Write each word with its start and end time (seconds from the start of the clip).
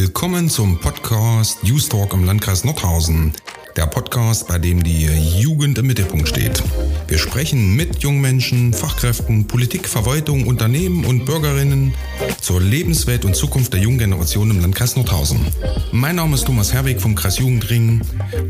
Willkommen 0.00 0.48
zum 0.48 0.80
Podcast 0.80 1.58
Youth 1.62 1.90
Talk 1.90 2.14
im 2.14 2.24
Landkreis 2.24 2.64
Nordhausen. 2.64 3.34
Der 3.76 3.86
Podcast, 3.86 4.48
bei 4.48 4.56
dem 4.56 4.82
die 4.82 5.04
Jugend 5.38 5.76
im 5.76 5.88
Mittelpunkt 5.88 6.26
steht. 6.26 6.62
Wir 7.06 7.18
sprechen 7.18 7.76
mit 7.76 8.02
jungen 8.02 8.22
Menschen, 8.22 8.72
Fachkräften, 8.72 9.46
Politik, 9.46 9.86
Verwaltung, 9.86 10.46
Unternehmen 10.46 11.04
und 11.04 11.26
Bürgerinnen 11.26 11.92
zur 12.40 12.62
Lebenswelt 12.62 13.26
und 13.26 13.36
Zukunft 13.36 13.74
der 13.74 13.80
jungen 13.80 13.98
Generation 13.98 14.50
im 14.50 14.62
Landkreis 14.62 14.96
Nordhausen. 14.96 15.46
Mein 15.92 16.16
Name 16.16 16.34
ist 16.34 16.46
Thomas 16.46 16.72
Herwig 16.72 16.98
vom 16.98 17.14
Kreis 17.14 17.38
Jugendring 17.38 18.00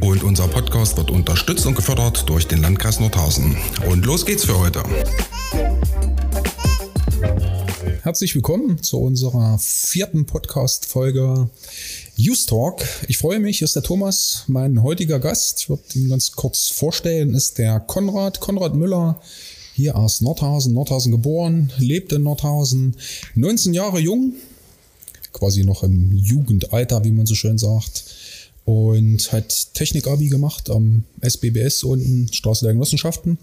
und 0.02 0.22
unser 0.22 0.46
Podcast 0.46 0.96
wird 0.98 1.10
unterstützt 1.10 1.66
und 1.66 1.74
gefördert 1.74 2.28
durch 2.28 2.46
den 2.46 2.62
Landkreis 2.62 3.00
Nordhausen. 3.00 3.56
Und 3.88 4.06
los 4.06 4.24
geht's 4.24 4.44
für 4.44 4.56
heute. 4.56 4.84
Herzlich 8.02 8.34
willkommen 8.34 8.82
zu 8.82 8.98
unserer 8.98 9.58
vierten 9.58 10.24
Podcast-Folge 10.24 11.50
Youth 12.16 12.46
Talk. 12.46 12.82
Ich 13.08 13.18
freue 13.18 13.40
mich, 13.40 13.60
ist 13.60 13.76
der 13.76 13.82
Thomas, 13.82 14.44
mein 14.46 14.82
heutiger 14.82 15.18
Gast. 15.18 15.60
Ich 15.60 15.68
würde 15.68 15.82
ihn 15.94 16.08
ganz 16.08 16.32
kurz 16.32 16.68
vorstellen, 16.68 17.34
ist 17.34 17.58
der 17.58 17.78
Konrad, 17.78 18.40
Konrad 18.40 18.74
Müller, 18.74 19.20
hier 19.74 19.96
aus 19.96 20.22
Nordhausen, 20.22 20.72
Nordhausen 20.72 21.12
geboren, 21.12 21.74
lebt 21.76 22.14
in 22.14 22.22
Nordhausen, 22.22 22.96
19 23.34 23.74
Jahre 23.74 24.00
jung, 24.00 24.32
quasi 25.34 25.64
noch 25.64 25.82
im 25.82 26.16
Jugendalter, 26.16 27.04
wie 27.04 27.10
man 27.12 27.26
so 27.26 27.34
schön 27.34 27.58
sagt, 27.58 28.04
und 28.64 29.30
hat 29.30 29.74
Technik-Abi 29.74 30.28
gemacht 30.28 30.70
am 30.70 31.04
SBBS 31.20 31.84
unten, 31.84 32.32
Straße 32.32 32.64
der 32.64 32.72
Genossenschaften 32.72 33.36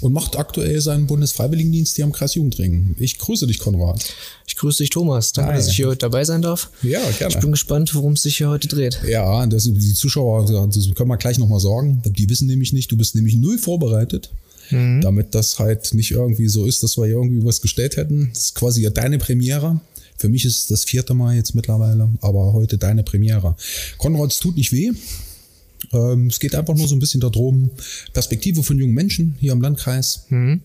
und 0.00 0.12
macht 0.12 0.36
aktuell 0.36 0.80
seinen 0.80 1.06
Bundesfreiwilligendienst 1.06 1.96
hier 1.96 2.04
am 2.04 2.12
Kreis 2.12 2.34
Jugendring. 2.34 2.94
Ich 2.98 3.18
grüße 3.18 3.46
dich, 3.46 3.58
Konrad. 3.58 4.04
Ich 4.46 4.56
grüße 4.56 4.82
dich, 4.82 4.90
Thomas. 4.90 5.32
Danke, 5.32 5.52
Hi. 5.52 5.58
dass 5.58 5.68
ich 5.68 5.76
hier 5.76 5.88
heute 5.88 5.98
dabei 5.98 6.24
sein 6.24 6.42
darf. 6.42 6.70
Ja, 6.82 7.00
gerne. 7.18 7.34
Ich 7.34 7.40
bin 7.40 7.50
gespannt, 7.50 7.94
worum 7.94 8.12
es 8.12 8.22
sich 8.22 8.36
hier 8.36 8.48
heute 8.48 8.68
dreht. 8.68 9.00
Ja, 9.08 9.46
das, 9.46 9.64
die 9.64 9.94
Zuschauer, 9.94 10.46
das 10.46 10.94
können 10.94 11.08
wir 11.08 11.16
gleich 11.16 11.38
nochmal 11.38 11.60
sagen. 11.60 12.02
Die 12.04 12.28
wissen 12.28 12.46
nämlich 12.46 12.72
nicht, 12.72 12.90
du 12.90 12.96
bist 12.96 13.14
nämlich 13.14 13.36
null 13.36 13.58
vorbereitet. 13.58 14.30
Mhm. 14.70 15.00
Damit 15.00 15.34
das 15.34 15.58
halt 15.58 15.92
nicht 15.94 16.10
irgendwie 16.10 16.48
so 16.48 16.64
ist, 16.64 16.82
dass 16.82 16.96
wir 16.96 17.06
irgendwie 17.06 17.44
was 17.44 17.60
gestellt 17.60 17.96
hätten. 17.96 18.30
Das 18.32 18.44
ist 18.44 18.54
quasi 18.54 18.82
ja 18.82 18.90
deine 18.90 19.18
Premiere. 19.18 19.80
Für 20.16 20.28
mich 20.28 20.44
ist 20.44 20.58
es 20.60 20.66
das 20.68 20.84
vierte 20.84 21.12
Mal 21.12 21.36
jetzt 21.36 21.54
mittlerweile, 21.54 22.08
aber 22.20 22.52
heute 22.52 22.78
deine 22.78 23.02
Premiere. 23.02 23.56
Konrad, 23.98 24.32
es 24.32 24.38
tut 24.38 24.56
nicht 24.56 24.72
weh. 24.72 24.92
Ähm, 25.94 26.26
es 26.26 26.40
geht 26.40 26.54
einfach 26.54 26.74
nur 26.74 26.88
so 26.88 26.94
ein 26.94 26.98
bisschen 26.98 27.20
darum, 27.20 27.70
Perspektive 28.12 28.62
von 28.62 28.78
jungen 28.78 28.94
Menschen 28.94 29.36
hier 29.40 29.52
im 29.52 29.62
Landkreis. 29.62 30.26
Mhm. 30.28 30.60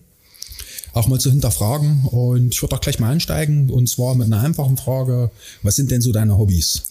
Auch 0.92 1.06
mal 1.06 1.20
zu 1.20 1.30
hinterfragen. 1.30 2.04
Und 2.06 2.52
ich 2.52 2.62
würde 2.62 2.76
auch 2.76 2.80
gleich 2.80 2.98
mal 2.98 3.10
einsteigen. 3.10 3.70
Und 3.70 3.88
zwar 3.88 4.14
mit 4.14 4.26
einer 4.26 4.40
einfachen 4.40 4.76
Frage. 4.76 5.30
Was 5.62 5.76
sind 5.76 5.90
denn 5.90 6.00
so 6.00 6.12
deine 6.12 6.36
Hobbys? 6.36 6.82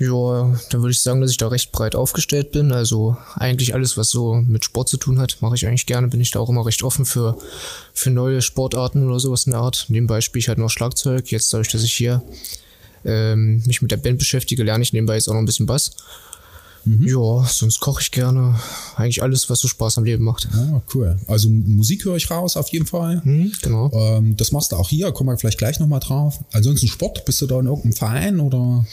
Ja, 0.00 0.56
dann 0.70 0.80
würde 0.80 0.92
ich 0.92 1.00
sagen, 1.00 1.20
dass 1.20 1.32
ich 1.32 1.38
da 1.38 1.48
recht 1.48 1.72
breit 1.72 1.96
aufgestellt 1.96 2.52
bin. 2.52 2.70
Also 2.70 3.16
eigentlich 3.34 3.74
alles, 3.74 3.96
was 3.96 4.10
so 4.10 4.36
mit 4.36 4.64
Sport 4.64 4.88
zu 4.88 4.96
tun 4.96 5.18
hat, 5.18 5.38
mache 5.40 5.56
ich 5.56 5.66
eigentlich 5.66 5.86
gerne. 5.86 6.06
Bin 6.06 6.20
ich 6.20 6.30
da 6.30 6.38
auch 6.38 6.48
immer 6.48 6.64
recht 6.64 6.84
offen 6.84 7.04
für, 7.04 7.36
für 7.92 8.10
neue 8.10 8.40
Sportarten 8.40 9.04
oder 9.04 9.18
sowas 9.18 9.46
in 9.46 9.52
der 9.52 9.60
Art. 9.60 9.86
Nebenbei 9.88 10.20
spiele 10.20 10.40
ich 10.40 10.48
halt 10.48 10.58
noch 10.58 10.70
Schlagzeug. 10.70 11.32
Jetzt 11.32 11.52
dadurch, 11.52 11.68
dass 11.68 11.82
ich 11.82 11.92
hier 11.92 12.22
ähm, 13.04 13.62
mich 13.66 13.82
mit 13.82 13.90
der 13.90 13.96
Band 13.96 14.18
beschäftige, 14.18 14.62
lerne 14.62 14.84
ich 14.84 14.92
nebenbei 14.92 15.14
jetzt 15.14 15.28
auch 15.28 15.32
noch 15.32 15.40
ein 15.40 15.46
bisschen 15.46 15.66
Bass. 15.66 15.90
Mhm. 16.88 17.06
Ja, 17.06 17.44
sonst 17.46 17.80
koche 17.80 18.00
ich 18.00 18.10
gerne. 18.10 18.58
Eigentlich 18.96 19.22
alles, 19.22 19.50
was 19.50 19.60
so 19.60 19.68
Spaß 19.68 19.98
am 19.98 20.04
Leben 20.04 20.24
macht. 20.24 20.48
Ja, 20.52 20.82
cool. 20.94 21.18
Also 21.26 21.48
Musik 21.48 22.04
höre 22.04 22.16
ich 22.16 22.30
raus 22.30 22.56
auf 22.56 22.68
jeden 22.68 22.86
Fall. 22.86 23.20
Mhm, 23.24 23.52
genau. 23.62 23.90
Ähm, 23.92 24.36
das 24.36 24.52
machst 24.52 24.72
du 24.72 24.76
auch 24.76 24.88
hier, 24.88 25.12
kommen 25.12 25.30
wir 25.30 25.38
vielleicht 25.38 25.58
gleich 25.58 25.78
nochmal 25.80 26.00
drauf. 26.00 26.40
Ansonsten 26.52 26.88
Sport, 26.88 27.24
bist 27.24 27.40
du 27.40 27.46
da 27.46 27.60
in 27.60 27.66
irgendeinem 27.66 27.92
Verein 27.92 28.40
oder? 28.40 28.86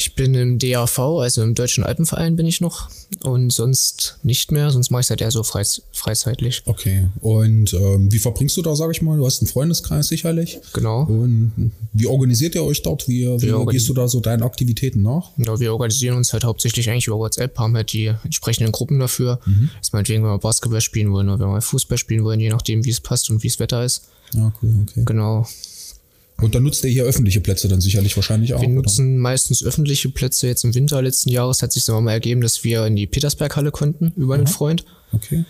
Ich 0.00 0.14
bin 0.14 0.32
im 0.34 0.60
DAV, 0.60 0.98
also 0.98 1.42
im 1.42 1.56
Deutschen 1.56 1.82
Alpenverein 1.82 2.36
bin 2.36 2.46
ich 2.46 2.60
noch 2.60 2.88
und 3.24 3.52
sonst 3.52 4.18
nicht 4.22 4.52
mehr, 4.52 4.70
sonst 4.70 4.90
mache 4.90 5.00
ich 5.00 5.06
es 5.06 5.10
halt 5.10 5.20
eher 5.20 5.32
so 5.32 5.42
freiz 5.42 5.82
freizeitlich. 5.92 6.62
Okay, 6.66 7.08
und 7.20 7.74
ähm, 7.74 8.12
wie 8.12 8.20
verbringst 8.20 8.56
du 8.56 8.62
da, 8.62 8.76
sage 8.76 8.92
ich 8.92 9.02
mal? 9.02 9.18
Du 9.18 9.26
hast 9.26 9.42
einen 9.42 9.48
Freundeskreis 9.48 10.06
sicherlich. 10.06 10.60
Genau. 10.72 11.02
Und 11.02 11.72
wie 11.92 12.06
organisiert 12.06 12.54
ihr 12.54 12.62
euch 12.62 12.80
dort? 12.82 13.08
Wie, 13.08 13.26
wie 13.26 13.72
gehst 13.72 13.88
du 13.88 13.92
da 13.92 14.06
so 14.06 14.20
deinen 14.20 14.44
Aktivitäten 14.44 15.02
nach? 15.02 15.32
Ja, 15.36 15.58
wir 15.58 15.72
organisieren 15.72 16.16
uns 16.16 16.32
halt 16.32 16.44
hauptsächlich 16.44 16.88
eigentlich 16.88 17.08
über 17.08 17.18
WhatsApp, 17.18 17.58
haben 17.58 17.74
halt 17.74 17.92
die 17.92 18.06
entsprechenden 18.06 18.70
Gruppen 18.70 19.00
dafür. 19.00 19.40
Mhm. 19.46 19.70
Das 19.80 19.92
meinetwegen, 19.92 20.22
wenn 20.22 20.30
wir 20.30 20.38
Basketball 20.38 20.80
spielen 20.80 21.10
wollen 21.10 21.28
oder 21.28 21.44
wenn 21.44 21.54
wir 21.54 21.60
Fußball 21.60 21.98
spielen 21.98 22.22
wollen, 22.22 22.38
je 22.38 22.50
nachdem, 22.50 22.84
wie 22.84 22.90
es 22.90 23.00
passt 23.00 23.30
und 23.30 23.42
wie 23.42 23.48
das 23.48 23.58
Wetter 23.58 23.84
ist. 23.84 24.04
Ja, 24.32 24.42
ah, 24.42 24.52
cool, 24.62 24.70
okay. 24.82 25.02
Genau. 25.04 25.44
Und 26.40 26.54
dann 26.54 26.62
nutzt 26.62 26.84
ihr 26.84 26.90
hier 26.90 27.04
öffentliche 27.04 27.40
Plätze 27.40 27.66
dann 27.66 27.80
sicherlich 27.80 28.14
wahrscheinlich 28.14 28.54
auch. 28.54 28.60
Wir 28.60 28.68
nutzen 28.68 29.14
oder? 29.14 29.22
meistens 29.22 29.64
öffentliche 29.64 30.08
Plätze. 30.08 30.46
Jetzt 30.46 30.64
im 30.64 30.74
Winter 30.74 31.02
letzten 31.02 31.30
Jahres 31.30 31.62
hat 31.62 31.72
sich 31.72 31.84
so 31.84 32.00
mal 32.00 32.12
ergeben, 32.12 32.40
dass 32.40 32.62
wir 32.62 32.86
in 32.86 32.94
die 32.94 33.06
Petersberghalle 33.06 33.72
konnten 33.72 34.12
über 34.16 34.34
Aha. 34.34 34.38
einen 34.38 34.46
Freund. 34.46 34.84
Okay. 35.12 35.44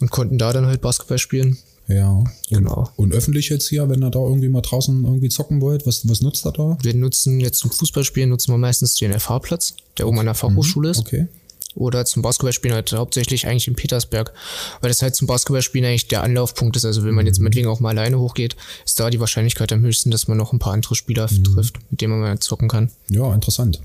Und 0.00 0.10
konnten 0.10 0.36
da 0.36 0.52
dann 0.52 0.66
halt 0.66 0.80
Basketball 0.80 1.18
spielen. 1.18 1.58
Ja, 1.86 2.10
und, 2.10 2.28
genau. 2.50 2.90
Und 2.96 3.14
öffentlich 3.14 3.48
jetzt 3.48 3.68
hier, 3.68 3.88
wenn 3.88 4.02
ihr 4.02 4.10
da 4.10 4.18
irgendwie 4.18 4.48
mal 4.48 4.62
draußen 4.62 5.04
irgendwie 5.04 5.28
zocken 5.28 5.60
wollt, 5.60 5.86
was, 5.86 6.08
was 6.08 6.20
nutzt 6.20 6.44
ihr 6.44 6.50
da? 6.50 6.76
Wir 6.82 6.94
nutzen 6.94 7.38
jetzt 7.38 7.58
zum 7.58 7.70
Fußballspielen 7.70 8.28
nutzen 8.28 8.52
wir 8.52 8.58
meistens 8.58 8.96
den 8.96 9.12
FH-Platz, 9.18 9.74
der 9.96 10.08
oben 10.08 10.18
an 10.18 10.26
der 10.26 10.34
Fachhochschule 10.34 10.90
ist. 10.90 10.98
Okay 10.98 11.28
oder 11.76 12.04
zum 12.04 12.22
Basketballspielen 12.22 12.74
halt 12.74 12.92
hauptsächlich 12.92 13.46
eigentlich 13.46 13.68
in 13.68 13.76
Petersberg, 13.76 14.32
weil 14.80 14.88
das 14.88 15.02
halt 15.02 15.14
zum 15.14 15.26
Basketballspielen 15.26 15.86
eigentlich 15.86 16.08
der 16.08 16.22
Anlaufpunkt 16.22 16.76
ist. 16.76 16.84
Also 16.84 17.04
wenn 17.04 17.14
man 17.14 17.26
jetzt 17.26 17.38
meinetwegen 17.38 17.68
auch 17.68 17.80
mal 17.80 17.90
alleine 17.90 18.18
hochgeht, 18.18 18.56
ist 18.84 18.98
da 18.98 19.10
die 19.10 19.20
Wahrscheinlichkeit 19.20 19.72
am 19.72 19.82
höchsten, 19.82 20.10
dass 20.10 20.26
man 20.26 20.38
noch 20.38 20.52
ein 20.52 20.58
paar 20.58 20.72
andere 20.72 20.94
Spieler 20.94 21.28
mhm. 21.30 21.44
trifft, 21.44 21.76
mit 21.90 22.00
denen 22.00 22.12
man 22.12 22.20
mal 22.20 22.38
zocken 22.38 22.68
kann. 22.68 22.90
Ja, 23.10 23.32
interessant. 23.34 23.80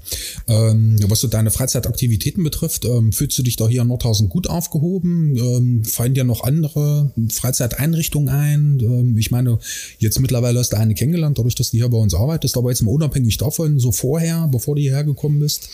Ähm, 0.47 0.97
was 1.07 1.19
so 1.19 1.28
deine 1.28 1.51
Freizeitaktivitäten 1.51 2.44
betrifft, 2.44 2.85
ähm, 2.85 3.12
fühlst 3.12 3.38
du 3.38 3.44
dich 3.44 3.57
da 3.57 3.68
hier 3.68 3.81
in 3.81 3.90
Nordhausen 3.90 4.30
gut 4.30 4.50
aufgehoben? 4.50 5.35
Ähm, 5.35 5.85
fallen 5.85 6.13
dir 6.13 6.24
noch 6.24 6.44
andere 6.44 7.12
Freizeiteinrichtungen 7.30 8.30
ein? 8.30 8.80
Ähm, 8.80 9.18
ich 9.18 9.31
meine, 9.31 9.59
jetzt 10.00 10.19
mittlerweile 10.19 10.59
hast 10.59 10.74
du 10.74 10.78
eine 10.78 10.96
kennengelernt, 10.96 11.38
dadurch, 11.38 11.56
dass 11.56 11.72
du 11.72 11.78
hier 11.78 11.90
bei 11.90 11.97
uns 11.97 12.13
arbeitest, 12.13 12.57
aber 12.57 12.69
jetzt 12.69 12.81
mal 12.81 12.91
unabhängig 12.91 13.38
davon, 13.38 13.80
so 13.80 13.91
vorher, 13.91 14.47
bevor 14.51 14.75
du 14.75 14.81
hierher 14.81 15.03
gekommen 15.03 15.40
bist? 15.40 15.69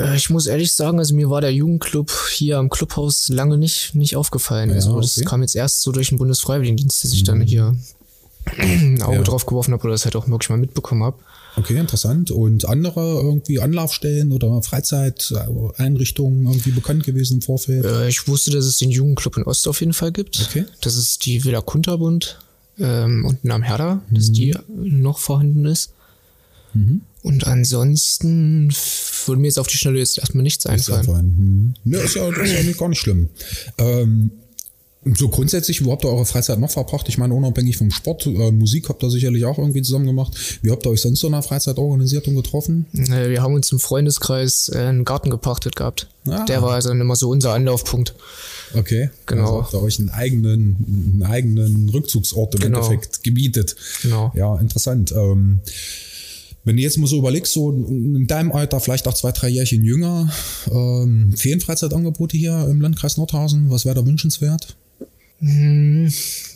Äh, 0.00 0.16
ich 0.16 0.30
muss 0.30 0.46
ehrlich 0.46 0.72
sagen, 0.72 0.98
also 0.98 1.14
mir 1.14 1.30
war 1.30 1.40
der 1.40 1.52
Jugendclub 1.52 2.10
hier 2.32 2.58
am 2.58 2.70
Clubhaus 2.70 3.28
lange 3.28 3.58
nicht, 3.58 3.94
nicht 3.94 4.16
aufgefallen. 4.16 4.70
Ja, 4.70 4.76
also 4.76 5.00
das 5.00 5.16
okay. 5.16 5.26
kam 5.26 5.42
jetzt 5.42 5.56
erst 5.56 5.82
so 5.82 5.92
durch 5.92 6.08
den 6.08 6.18
Bundesfreiwilligendienst, 6.18 7.04
dass 7.04 7.12
ich 7.12 7.22
mhm. 7.22 7.26
dann 7.26 7.40
hier 7.42 7.76
ein 8.58 9.02
Auge 9.02 9.16
ja. 9.16 9.22
drauf 9.22 9.46
geworfen 9.46 9.72
habe 9.72 9.82
oder 9.84 9.92
das 9.92 10.04
halt 10.04 10.16
auch 10.16 10.28
wirklich 10.28 10.50
mal 10.50 10.58
mitbekommen 10.58 11.02
habe. 11.02 11.16
Okay, 11.56 11.76
interessant. 11.76 12.30
Und 12.30 12.64
andere 12.68 13.20
irgendwie 13.20 13.60
Anlaufstellen 13.60 14.32
oder 14.32 14.62
Freizeiteinrichtungen 14.62 16.46
irgendwie 16.46 16.70
bekannt 16.70 17.04
gewesen 17.04 17.34
im 17.34 17.42
Vorfeld? 17.42 17.84
Äh, 17.84 18.08
ich 18.08 18.28
wusste, 18.28 18.50
dass 18.50 18.64
es 18.64 18.78
den 18.78 18.90
Jugendclub 18.90 19.36
in 19.36 19.44
Ost 19.44 19.66
auf 19.66 19.80
jeden 19.80 19.92
Fall 19.92 20.12
gibt. 20.12 20.46
Okay. 20.48 20.64
Das 20.80 20.96
ist 20.96 21.26
die 21.26 21.44
Villa 21.44 21.60
Kunterbund 21.60 22.38
ähm, 22.78 23.24
unten 23.26 23.50
am 23.50 23.62
Herder, 23.62 24.00
dass 24.10 24.28
mhm. 24.28 24.32
die 24.32 24.54
noch 24.68 25.18
vorhanden 25.18 25.66
ist. 25.66 25.92
Mhm. 26.74 27.02
Und 27.22 27.46
ansonsten 27.46 28.72
würde 29.26 29.40
mir 29.40 29.48
jetzt 29.48 29.58
auf 29.58 29.66
die 29.66 29.76
Schnelle 29.76 29.98
jetzt 29.98 30.18
erstmal 30.18 30.42
nichts 30.42 30.66
einfallen. 30.66 31.74
Hm. 31.84 31.92
Ja, 31.92 32.00
ist 32.00 32.14
ja, 32.14 32.28
ist 32.28 32.52
ja 32.66 32.72
gar 32.72 32.88
nicht 32.88 33.00
schlimm. 33.00 33.28
Ähm, 33.76 34.30
so 35.16 35.28
grundsätzlich, 35.28 35.84
wo 35.84 35.92
habt 35.92 36.04
ihr 36.04 36.10
eure 36.10 36.26
Freizeit 36.26 36.58
noch 36.58 36.70
verbracht? 36.70 37.08
Ich 37.08 37.16
meine, 37.16 37.32
unabhängig 37.32 37.78
vom 37.78 37.90
Sport, 37.90 38.26
äh, 38.26 38.50
Musik 38.50 38.88
habt 38.90 39.02
ihr 39.02 39.10
sicherlich 39.10 39.46
auch 39.46 39.58
irgendwie 39.58 39.80
zusammen 39.80 40.06
gemacht. 40.06 40.60
Wie 40.62 40.70
habt 40.70 40.84
ihr 40.84 40.90
euch 40.90 41.00
sonst 41.00 41.20
so 41.20 41.26
in 41.26 41.32
der 41.32 41.42
Freizeit 41.42 41.78
organisiert 41.78 42.28
und 42.28 42.36
getroffen? 42.36 42.86
Wir 42.92 43.42
haben 43.42 43.54
uns 43.54 43.72
im 43.72 43.80
Freundeskreis 43.80 44.70
äh, 44.74 44.78
einen 44.78 45.04
Garten 45.06 45.30
gepachtet 45.30 45.74
gehabt. 45.76 46.06
Ah. 46.26 46.44
Der 46.44 46.60
war 46.60 46.74
also 46.74 46.90
immer 46.90 47.16
so 47.16 47.30
unser 47.30 47.54
Anlaufpunkt. 47.54 48.14
Okay. 48.74 49.08
Genau. 49.24 49.42
Also 49.42 49.62
habt 49.62 49.74
ihr 49.74 49.82
euch 49.82 49.98
einen 49.98 50.10
eigenen, 50.10 51.20
einen 51.22 51.30
eigenen 51.30 51.88
Rückzugsort 51.88 52.54
im 52.56 52.60
genau. 52.60 52.78
Endeffekt 52.78 53.22
gebietet. 53.22 53.76
Genau. 54.02 54.32
Ja, 54.34 54.56
interessant. 54.58 55.12
Ähm, 55.12 55.60
wenn 56.64 56.76
du 56.76 56.82
jetzt 56.82 56.98
mal 56.98 57.06
so 57.06 57.18
überlegst, 57.18 57.52
so 57.52 57.70
in 57.70 58.26
deinem 58.26 58.52
Alter, 58.52 58.80
vielleicht 58.80 59.08
auch 59.08 59.14
zwei, 59.14 59.32
drei 59.32 59.48
Jährchen 59.48 59.82
jünger, 59.82 60.30
ähm, 60.70 61.32
fehlen 61.36 61.60
Freizeitangebote 61.60 62.36
hier 62.36 62.66
im 62.70 62.80
Landkreis 62.80 63.16
Nordhausen? 63.16 63.70
Was 63.70 63.84
wäre 63.84 63.94
da 63.94 64.06
wünschenswert? 64.06 64.76
Hm, 65.40 66.06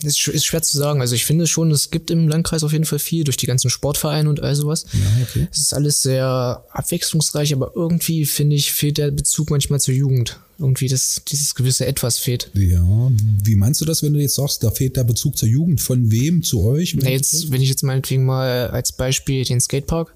ist, 0.03 0.27
ist 0.27 0.45
schwer 0.45 0.61
zu 0.61 0.77
sagen. 0.77 1.01
Also 1.01 1.15
ich 1.15 1.25
finde 1.25 1.47
schon, 1.47 1.71
es 1.71 1.89
gibt 1.89 2.11
im 2.11 2.27
Landkreis 2.27 2.63
auf 2.63 2.71
jeden 2.71 2.85
Fall 2.85 2.99
viel 2.99 3.23
durch 3.23 3.37
die 3.37 3.47
ganzen 3.47 3.71
Sportvereine 3.71 4.29
und 4.29 4.41
all 4.43 4.55
sowas. 4.55 4.85
Ja, 4.93 5.23
okay. 5.23 5.47
Es 5.51 5.59
ist 5.59 5.73
alles 5.73 6.03
sehr 6.03 6.63
abwechslungsreich, 6.71 7.53
aber 7.53 7.71
irgendwie 7.75 8.25
finde 8.25 8.55
ich, 8.55 8.71
fehlt 8.71 8.99
der 8.99 9.09
Bezug 9.09 9.49
manchmal 9.49 9.79
zur 9.79 9.95
Jugend. 9.95 10.39
Irgendwie 10.57 10.87
das, 10.87 11.21
dieses 11.27 11.53
gewisse 11.55 11.85
Etwas 11.85 12.17
fehlt. 12.17 12.49
Ja, 12.53 13.11
wie 13.43 13.55
meinst 13.55 13.81
du 13.81 13.85
das, 13.85 14.03
wenn 14.03 14.13
du 14.13 14.21
jetzt 14.21 14.35
sagst, 14.35 14.63
da 14.63 14.71
fehlt 14.71 14.95
der 14.95 15.03
Bezug 15.03 15.37
zur 15.37 15.49
Jugend? 15.49 15.81
Von 15.81 16.11
wem 16.11 16.43
zu 16.43 16.63
euch? 16.63 16.95
Na 16.95 17.09
jetzt, 17.09 17.51
wenn 17.51 17.61
ich 17.61 17.69
jetzt 17.69 17.83
meinetwegen 17.83 18.25
mal 18.25 18.69
als 18.69 18.91
Beispiel 18.93 19.43
den 19.43 19.59
Skatepark 19.59 20.15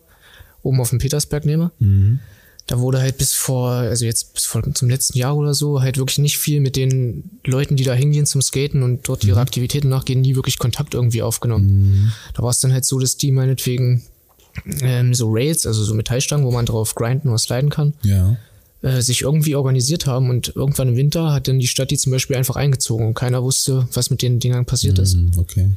oben 0.64 0.80
auf 0.80 0.90
dem 0.90 1.00
Petersberg 1.00 1.46
nehme. 1.46 1.72
Mhm 1.80 2.20
da 2.70 2.80
wurde 2.80 3.02
halt 3.02 3.18
bis 3.18 3.34
vor, 3.34 3.72
also 3.72 4.06
jetzt 4.06 4.36
bis 4.36 4.46
vor 4.46 4.62
zum 4.76 4.90
letzten 4.92 5.18
Jahr 5.18 5.36
oder 5.36 5.56
so, 5.56 5.82
halt 5.82 5.98
wirklich 5.98 6.20
nicht 6.20 6.38
viel 6.38 6.60
mit 6.60 6.76
den 6.76 7.24
Leuten, 7.44 7.76
die 7.76 7.84
da 7.84 7.94
hingehen 7.94 8.28
zum 8.28 8.44
Skaten 8.44 8.84
und 8.84 9.10
dort 9.10 9.24
ihre 9.24 9.38
mhm. 9.38 9.42
Aktivitäten 9.42 9.90
nachgehen, 9.90 10.22
nie 10.22 10.36
wirklich 10.36 10.60
Kontakt 10.60 10.94
irgendwie 10.94 11.24
aufgenommen. 11.24 11.66
Mhm. 11.66 12.12
Da 12.36 12.44
war 12.44 12.52
es 12.52 12.60
dann 12.60 12.72
halt 12.72 12.86
so, 12.86 13.00
dass 13.00 13.18
die 13.18 13.32
meinetwegen 13.32 14.04
ähm, 14.82 15.16
so 15.16 15.32
Rails, 15.32 15.66
also 15.66 15.84
so 15.84 15.96
Metallstangen, 15.96 16.46
wo 16.46 16.52
man 16.52 16.68
drauf 16.68 16.94
grinden 16.94 17.30
oder 17.30 17.40
sliden 17.40 17.72
kann, 17.72 17.94
Ja. 18.04 18.38
Äh, 18.82 19.02
sich 19.02 19.22
irgendwie 19.22 19.56
organisiert 19.56 20.06
haben 20.06 20.30
und 20.30 20.54
irgendwann 20.56 20.90
im 20.90 20.96
Winter 20.96 21.34
hat 21.34 21.48
dann 21.48 21.60
die 21.60 21.68
Stadt 21.68 21.92
die 21.92 21.98
zum 21.98 22.12
Beispiel 22.12 22.36
einfach 22.38 22.56
eingezogen 22.56 23.08
und 23.08 23.14
keiner 23.14 23.44
wusste, 23.44 23.88
was 23.94 24.10
mit 24.10 24.22
den 24.22 24.40
Dingern 24.40 24.66
passiert 24.66 25.00
ist. 25.00 25.14
Hm, 25.14 25.32
Okay. 25.38 25.72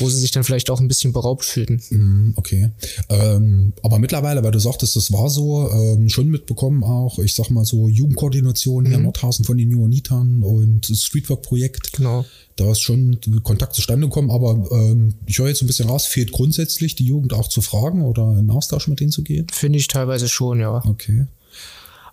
Wo 0.00 0.10
sie 0.10 0.18
sich 0.18 0.32
dann 0.32 0.44
vielleicht 0.44 0.68
auch 0.68 0.80
ein 0.80 0.88
bisschen 0.88 1.14
beraubt 1.14 1.46
fühlten. 1.46 1.80
Hm, 1.88 2.34
Okay. 2.36 2.70
Ähm, 3.08 3.72
aber 3.82 3.98
mittlerweile, 3.98 4.42
weil 4.44 4.50
du 4.50 4.58
sagtest, 4.58 4.96
das 4.96 5.10
war 5.12 5.30
so, 5.30 5.70
ähm, 5.70 6.10
schon 6.10 6.28
mitbekommen 6.28 6.84
auch, 6.84 7.18
ich 7.20 7.34
sag 7.34 7.48
mal 7.48 7.64
so 7.64 7.88
Jugendkoordination 7.88 8.84
hier 8.84 8.96
in 8.96 9.04
Nordhausen 9.04 9.46
von 9.46 9.56
den 9.56 9.70
Johannitern 9.70 10.42
und 10.42 10.90
das 10.90 11.04
Streetwork-Projekt. 11.04 11.94
Genau. 11.94 12.26
Da 12.56 12.70
ist 12.70 12.80
schon 12.82 13.18
Kontakt 13.44 13.74
zustande 13.76 14.08
gekommen, 14.08 14.30
aber 14.30 14.68
ähm, 14.72 15.14
ich 15.24 15.38
höre 15.38 15.48
jetzt 15.48 15.62
ein 15.62 15.66
bisschen 15.68 15.88
raus, 15.88 16.04
fehlt 16.06 16.32
grundsätzlich 16.32 16.94
die 16.96 17.04
Jugend 17.06 17.32
auch 17.32 17.48
zu 17.48 17.62
fragen 17.62 18.02
oder 18.02 18.36
in 18.38 18.50
Austausch 18.50 18.88
mit 18.88 19.00
denen 19.00 19.12
zu 19.12 19.22
gehen. 19.22 19.46
Finde 19.50 19.78
ich 19.78 19.86
teilweise 19.86 20.28
schon, 20.28 20.60
ja. 20.60 20.82
Okay. 20.84 21.26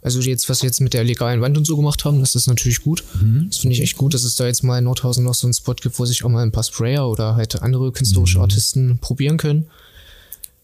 Also 0.06 0.19
jetzt, 0.19 0.48
was 0.50 0.60
sie 0.60 0.68
jetzt 0.68 0.81
mit 0.81 0.94
der 0.94 1.04
legalen 1.04 1.42
Wand 1.42 1.57
und 1.57 1.66
so 1.66 1.75
gemacht 1.75 2.06
haben, 2.06 2.19
das 2.19 2.36
ist 2.36 2.46
natürlich 2.46 2.84
gut. 2.84 3.04
Das 3.48 3.57
finde 3.57 3.74
ich 3.74 3.81
echt 3.81 3.98
gut, 3.98 4.13
dass 4.13 4.24
es 4.24 4.36
da 4.36 4.46
jetzt 4.46 4.63
mal 4.63 4.78
in 4.78 4.84
Nordhausen 4.84 5.24
noch 5.24 5.34
so 5.34 5.48
einen 5.48 5.56
Spot 5.56 5.74
gibt, 5.74 5.98
wo 5.98 6.06
sich 6.06 6.24
auch 6.24 6.30
mal 6.30 6.44
ein 6.44 6.52
paar 6.52 6.63
Sprayer 6.63 7.10
oder 7.10 7.36
halt 7.36 7.60
andere 7.63 7.92
künstlerische 7.92 8.40
Artisten 8.40 9.00
probieren 9.00 9.38
können. 9.38 9.66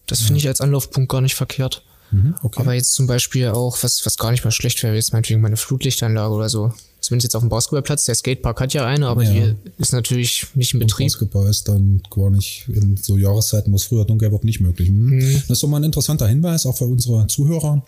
Das 0.06 0.20
finde 0.20 0.38
ich 0.38 0.46
als 0.46 0.60
Anlaufpunkt 0.60 1.10
gar 1.10 1.20
nicht 1.22 1.34
verkehrt. 1.34 1.82
Mhm, 2.12 2.36
okay. 2.44 2.60
Aber 2.60 2.74
jetzt 2.74 2.92
zum 2.92 3.08
Beispiel 3.08 3.48
auch, 3.48 3.82
was, 3.82 4.06
was 4.06 4.16
gar 4.16 4.30
nicht 4.30 4.44
mal 4.44 4.52
schlecht 4.52 4.80
wäre, 4.84 4.94
jetzt 4.94 5.12
meinetwegen 5.12 5.40
meine 5.40 5.56
Flutlichtanlage 5.56 6.32
oder 6.32 6.48
so. 6.48 6.72
Zumindest 7.02 7.24
jetzt 7.24 7.34
auf 7.34 7.42
dem 7.42 7.48
Basketballplatz. 7.48 8.04
Der 8.04 8.14
Skatepark 8.14 8.60
hat 8.60 8.72
ja 8.74 8.86
eine, 8.86 9.08
aber 9.08 9.24
Ja. 9.24 9.32
die 9.32 9.56
ist 9.78 9.92
natürlich 9.92 10.46
nicht 10.54 10.72
in 10.72 10.80
Betrieb. 10.80 11.08
Basketball 11.08 11.48
ist 11.50 11.66
dann 11.68 12.00
gar 12.10 12.30
nicht 12.30 12.64
in 12.68 12.96
so 12.96 13.18
Jahreszeiten, 13.18 13.72
wo 13.72 13.76
es 13.76 13.82
früher 13.84 14.04
dunkel 14.04 14.30
wird, 14.30 14.44
nicht 14.44 14.60
möglich. 14.60 14.88
Hm. 14.88 15.20
Das 15.48 15.50
ist 15.50 15.62
doch 15.64 15.68
mal 15.68 15.78
ein 15.78 15.84
interessanter 15.84 16.28
Hinweis, 16.28 16.64
auch 16.64 16.78
für 16.78 16.84
unsere 16.84 17.26
Zuhörer. 17.26 17.84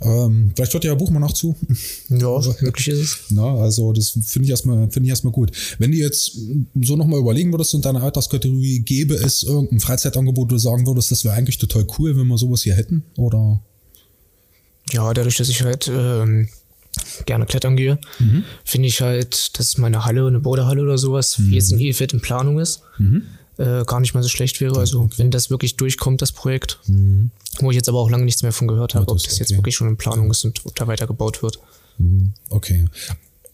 Ähm, 0.00 0.52
vielleicht 0.54 0.72
hört 0.72 0.84
ja 0.84 0.94
Buch 0.94 1.10
mal 1.10 1.18
noch 1.20 1.32
zu. 1.32 1.54
Ja, 2.10 2.40
möglich 2.60 2.88
ist 2.88 2.98
es. 3.00 3.18
Na, 3.30 3.56
also 3.56 3.92
das 3.92 4.10
finde 4.24 4.44
ich 4.46 4.50
erstmal, 4.50 4.88
finde 4.90 5.06
ich 5.06 5.10
erstmal 5.10 5.32
gut. 5.32 5.50
Wenn 5.78 5.90
du 5.90 5.96
jetzt 5.96 6.38
so 6.82 6.94
nochmal 6.96 7.18
überlegen 7.18 7.52
würdest 7.52 7.74
in 7.74 7.82
deiner 7.82 8.02
Alterskategorie, 8.02 8.80
gäbe 8.80 9.14
es 9.14 9.42
irgendein 9.42 9.80
Freizeitangebot, 9.80 10.44
wo 10.44 10.54
du 10.54 10.58
sagen 10.58 10.86
würdest, 10.86 11.10
das 11.10 11.24
wäre 11.24 11.34
eigentlich 11.34 11.58
total 11.58 11.86
cool, 11.98 12.16
wenn 12.16 12.26
wir 12.28 12.38
sowas 12.38 12.62
hier 12.62 12.74
hätten? 12.74 13.02
Oder? 13.16 13.60
Ja, 14.92 15.12
dadurch, 15.14 15.38
dass 15.38 15.48
ich 15.48 15.62
halt 15.62 15.90
ähm, 15.92 16.48
gerne 17.26 17.46
klettern 17.46 17.76
gehe, 17.76 17.98
finde 18.64 18.88
ich 18.88 19.00
halt, 19.00 19.58
dass 19.58 19.78
meine 19.78 20.04
Halle, 20.04 20.26
eine 20.26 20.40
Boulderhalle 20.40 20.82
oder 20.82 20.98
sowas, 20.98 21.36
wie 21.38 21.54
jetzt 21.54 21.72
in 21.72 21.78
Hilfeld 21.78 22.12
in 22.12 22.20
Planung 22.20 22.58
ist, 22.58 22.82
äh, 23.56 23.84
gar 23.84 24.00
nicht 24.00 24.14
mal 24.14 24.22
so 24.22 24.28
schlecht 24.28 24.60
wäre. 24.60 24.78
Also 24.78 25.08
wenn 25.16 25.30
das 25.30 25.50
wirklich 25.50 25.76
durchkommt, 25.76 26.22
das 26.22 26.32
Projekt, 26.32 26.80
wo 27.58 27.70
ich 27.70 27.76
jetzt 27.76 27.88
aber 27.88 28.00
auch 28.00 28.10
lange 28.10 28.24
nichts 28.24 28.42
mehr 28.42 28.52
von 28.52 28.68
gehört 28.68 28.94
habe, 28.94 29.06
das 29.06 29.12
ob 29.12 29.22
das 29.22 29.38
jetzt 29.38 29.50
okay. 29.50 29.58
wirklich 29.58 29.76
schon 29.76 29.88
in 29.88 29.96
Planung 29.96 30.30
ist 30.30 30.44
und 30.44 30.64
ob 30.64 30.74
da 30.74 30.86
weiter 30.86 31.06
gebaut 31.06 31.42
wird. 31.42 31.58
Okay. 32.50 32.86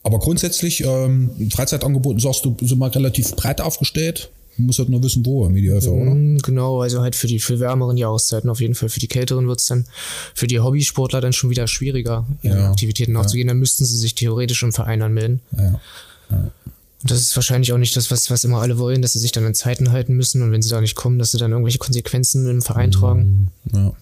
Aber 0.03 0.19
grundsätzlich, 0.19 0.83
ähm, 0.85 1.31
Freizeitangeboten 1.53 2.21
sagst 2.21 2.45
du, 2.45 2.57
sind 2.63 2.79
mal 2.79 2.91
relativ 2.91 3.37
breit 3.37 3.61
aufgestellt. 3.61 4.31
Du 4.57 4.65
musst 4.65 4.79
halt 4.79 4.89
nur 4.91 5.03
wissen, 5.03 5.25
wo 5.25 5.47
im 5.47 5.57
Idealfall, 5.57 5.91
oder? 5.93 6.15
Mm, 6.15 6.39
Genau, 6.39 6.81
also 6.83 7.01
halt 7.01 7.17
für 7.17 7.27
die 7.27 7.39
für 7.39 7.61
wärmeren 7.61 7.97
Jahreszeiten 7.97 8.51
auf 8.51 8.61
jeden 8.61 8.75
Fall. 8.75 8.89
Für 8.89 9.01
die 9.01 9.09
kälteren 9.09 9.47
wird 9.49 9.61
es 9.61 9.67
dann 9.67 9.87
für 10.35 10.47
die 10.47 10.61
Hobbysportler 10.61 11.21
dann 11.21 11.33
schon 11.33 11.51
wieder 11.51 11.67
schwieriger, 11.67 12.27
ihren 12.43 12.59
Ja, 12.59 12.71
Aktivitäten 12.71 13.13
nachzugehen. 13.13 13.49
Dann 13.49 13.59
müssten 13.59 13.85
sie 13.85 13.97
sich 13.97 14.15
theoretisch 14.15 14.63
im 14.63 14.73
Verein 14.73 15.01
anmelden. 15.03 15.41
Ja. 15.57 15.81
Und 17.03 17.11
das 17.11 17.21
ist 17.23 17.35
wahrscheinlich 17.37 17.73
auch 17.73 17.79
nicht 17.79 17.97
das, 17.97 18.11
was, 18.11 18.31
was 18.31 18.45
immer 18.45 18.61
alle 18.61 18.77
wollen, 18.79 19.01
dass 19.01 19.15
sie 19.15 19.19
sich 19.21 19.33
dann 19.33 19.47
an 19.47 19.55
Zeiten 19.55 19.91
halten 19.93 20.15
müssen 20.15 20.43
und 20.43 20.53
wenn 20.53 20.61
sie 20.61 20.69
da 20.69 20.81
nicht 20.83 20.95
kommen, 20.97 21.19
dass 21.19 21.31
sie 21.31 21.39
dann 21.39 21.53
irgendwelche 21.53 21.79
Konsequenzen 21.79 22.47
im 22.49 22.61
Verein 22.61 22.91
tragen. 22.91 23.49
Ja. 23.73 23.95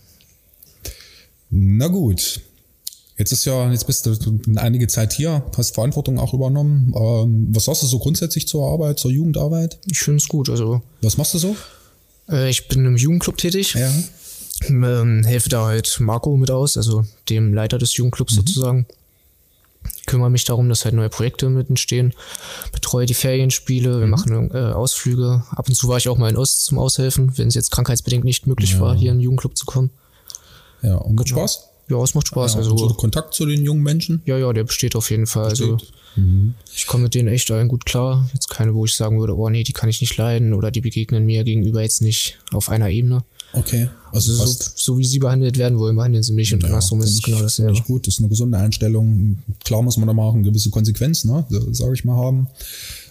Na 1.50 1.86
gut. 1.88 2.40
Jetzt 3.19 3.32
ist 3.32 3.44
ja, 3.44 3.70
jetzt 3.73 3.87
bist 3.87 4.06
du 4.06 4.41
einige 4.56 4.87
Zeit 4.87 5.12
hier, 5.12 5.43
hast 5.56 5.75
Verantwortung 5.75 6.20
auch 6.20 6.35
übernommen. 6.35 6.94
Ähm, 6.97 7.49
was 7.50 7.65
sagst 7.65 7.82
du 7.82 7.87
so 7.87 7.99
grundsätzlich 7.99 8.47
zur 8.47 8.70
Arbeit, 8.70 9.00
zur 9.00 9.11
Jugendarbeit? 9.11 9.79
Ich 9.91 9.99
finde 9.99 10.19
es 10.19 10.29
gut. 10.29 10.49
Also 10.49 10.82
Was 11.03 11.17
machst 11.19 11.35
du 11.35 11.38
so? 11.38 11.56
äh, 12.31 12.49
ich 12.49 12.69
bin 12.69 12.85
im 12.87 12.97
Jugendclub 12.97 13.37
tätig, 13.37 13.75
Ja. 13.75 13.91
ähm, 14.69 15.25
helfe 15.25 15.49
da 15.49 15.67
halt 15.67 15.99
Marco 16.00 16.37
mit 16.37 16.50
aus, 16.53 16.76
also 16.76 17.05
dem 17.29 17.53
Leiter 17.55 17.79
des 17.79 17.97
Jugendclubs 17.97 18.35
sozusagen. 18.37 18.87
Kümmere 20.06 20.31
mich 20.31 20.44
darum, 20.44 20.69
dass 20.69 20.85
halt 20.85 20.94
neue 20.94 21.09
Projekte 21.09 21.49
mit 21.49 21.69
entstehen, 21.70 22.12
betreue 22.73 23.06
die 23.06 23.15
Ferienspiele, 23.15 24.00
wir 24.00 24.06
machen 24.06 24.50
äh, 24.53 24.59
Ausflüge. 24.73 25.43
Ab 25.50 25.69
und 25.69 25.75
zu 25.75 25.88
war 25.88 25.99
ich 25.99 26.09
auch 26.09 26.19
mal 26.19 26.31
in 26.31 26.37
Ost 26.37 26.65
zum 26.65 26.79
Aushelfen, 26.79 27.37
wenn 27.37 27.49
es 27.49 27.55
jetzt 27.55 27.70
krankheitsbedingt 27.73 28.25
nicht 28.25 28.47
möglich 28.47 28.79
war, 28.81 28.97
hier 28.97 29.11
in 29.11 29.19
den 29.19 29.23
Jugendclub 29.23 29.56
zu 29.56 29.65
kommen. 29.67 29.91
Ja, 30.82 30.97
und 30.97 31.15
macht 31.17 31.29
Spaß? 31.29 31.68
Ja, 31.88 32.02
es 32.02 32.14
macht 32.14 32.29
Spaß. 32.29 32.55
Ja, 32.55 32.58
also 32.58 32.76
so 32.76 32.88
Kontakt 32.94 33.35
zu 33.35 33.46
den 33.46 33.64
jungen 33.64 33.82
Menschen? 33.82 34.23
Ja, 34.26 34.37
ja, 34.37 34.52
der 34.52 34.64
besteht 34.64 34.94
auf 34.94 35.11
jeden 35.11 35.26
Fall. 35.26 35.46
Also 35.46 35.76
Besteht. 35.76 35.93
Mhm. 36.17 36.55
ich 36.75 36.87
komme 36.87 37.05
mit 37.05 37.14
denen 37.14 37.29
echt 37.29 37.50
allen 37.50 37.69
gut 37.69 37.87
klar. 37.87 38.29
Jetzt 38.35 38.49
keine, 38.49 38.75
wo 38.75 38.85
ich 38.85 38.94
sagen 38.94 39.20
würde, 39.20 39.37
oh 39.37 39.49
nee, 39.49 39.62
die 39.62 39.73
kann 39.73 39.88
ich 39.88 40.00
nicht 40.00 40.17
leiden 40.17 40.52
oder 40.52 40.70
die 40.70 40.81
begegnen 40.81 41.25
mir 41.25 41.44
gegenüber 41.44 41.82
jetzt 41.82 42.02
nicht 42.02 42.38
auf 42.52 42.69
einer 42.69 42.90
Ebene. 42.90 43.25
Okay. 43.52 43.88
Also, 44.12 44.32
Also 44.32 44.46
so, 44.46 44.70
so 44.75 44.99
wie 44.99 45.05
sie 45.05 45.19
behandelt 45.19 45.58
werden 45.58 45.79
wollen, 45.79 45.96
behandeln 45.96 46.23
sie 46.23 46.32
mich 46.32 46.52
und 46.52 46.64
andersrum 46.64 47.00
ist 47.02 47.11
es 47.12 47.23
genau 47.23 47.40
dasselbe. 47.40 47.73
ich 47.73 47.85
gut, 47.85 48.06
das 48.06 48.14
ist 48.14 48.20
eine 48.20 48.29
gesunde 48.29 48.58
Einstellung. 48.58 49.38
Klar 49.64 49.82
muss 49.82 49.96
man 49.96 50.06
da 50.06 50.12
mal 50.12 50.25
auch 50.25 50.34
eine 50.34 50.43
gewisse 50.43 50.70
Konsequenz, 50.70 51.25
ne, 51.25 51.46
sage 51.73 51.94
ich 51.94 52.05
mal, 52.05 52.17
haben. 52.17 52.49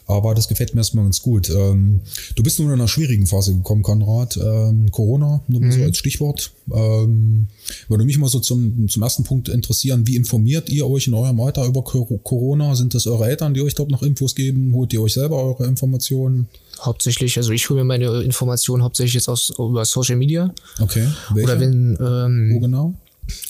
Aber 0.09 0.33
das 0.33 0.47
gefällt 0.47 0.73
mir 0.73 0.79
erstmal 0.79 1.03
ganz 1.03 1.21
gut. 1.21 1.49
Ähm, 1.49 1.99
du 2.35 2.41
bist 2.41 2.59
nun 2.59 2.69
in 2.69 2.75
einer 2.75 2.87
schwierigen 2.87 3.27
Phase 3.27 3.53
gekommen, 3.53 3.83
Konrad. 3.83 4.37
Ähm, 4.37 4.89
Corona, 4.89 5.41
nur 5.49 5.59
mal 5.59 5.71
so 5.71 5.83
als 5.83 5.97
Stichwort. 5.97 6.51
Ähm, 6.73 7.47
würde 7.89 8.05
mich 8.05 8.17
mal 8.17 8.29
so 8.29 8.39
zum, 8.39 8.87
zum 8.87 9.03
ersten 9.03 9.25
Punkt 9.25 9.49
interessieren, 9.49 10.07
wie 10.07 10.15
informiert 10.15 10.69
ihr 10.69 10.87
euch 10.87 11.07
in 11.07 11.13
eurem 11.13 11.39
Alter 11.41 11.65
über 11.65 11.83
Cor- 11.83 12.07
Corona? 12.23 12.73
Sind 12.75 12.93
das 12.93 13.05
eure 13.05 13.27
Eltern, 13.27 13.53
die 13.53 13.61
euch 13.61 13.75
dort 13.75 13.91
noch 13.91 14.01
Infos 14.01 14.33
geben? 14.33 14.73
Holt 14.73 14.93
ihr 14.93 15.01
euch 15.01 15.13
selber 15.13 15.43
eure 15.43 15.65
Informationen? 15.65 16.47
Hauptsächlich, 16.79 17.35
also 17.37 17.51
ich 17.51 17.69
hole 17.69 17.81
mir 17.81 17.85
meine 17.85 18.21
Informationen 18.21 18.83
hauptsächlich 18.83 19.15
jetzt 19.15 19.27
aus 19.27 19.53
über 19.59 19.83
Social 19.83 20.15
Media. 20.15 20.53
Okay. 20.79 21.05
Welche? 21.33 21.51
Oder 21.51 21.59
wenn 21.59 21.99
Wo 21.99 22.05
ähm, 22.05 22.61
genau? 22.61 22.93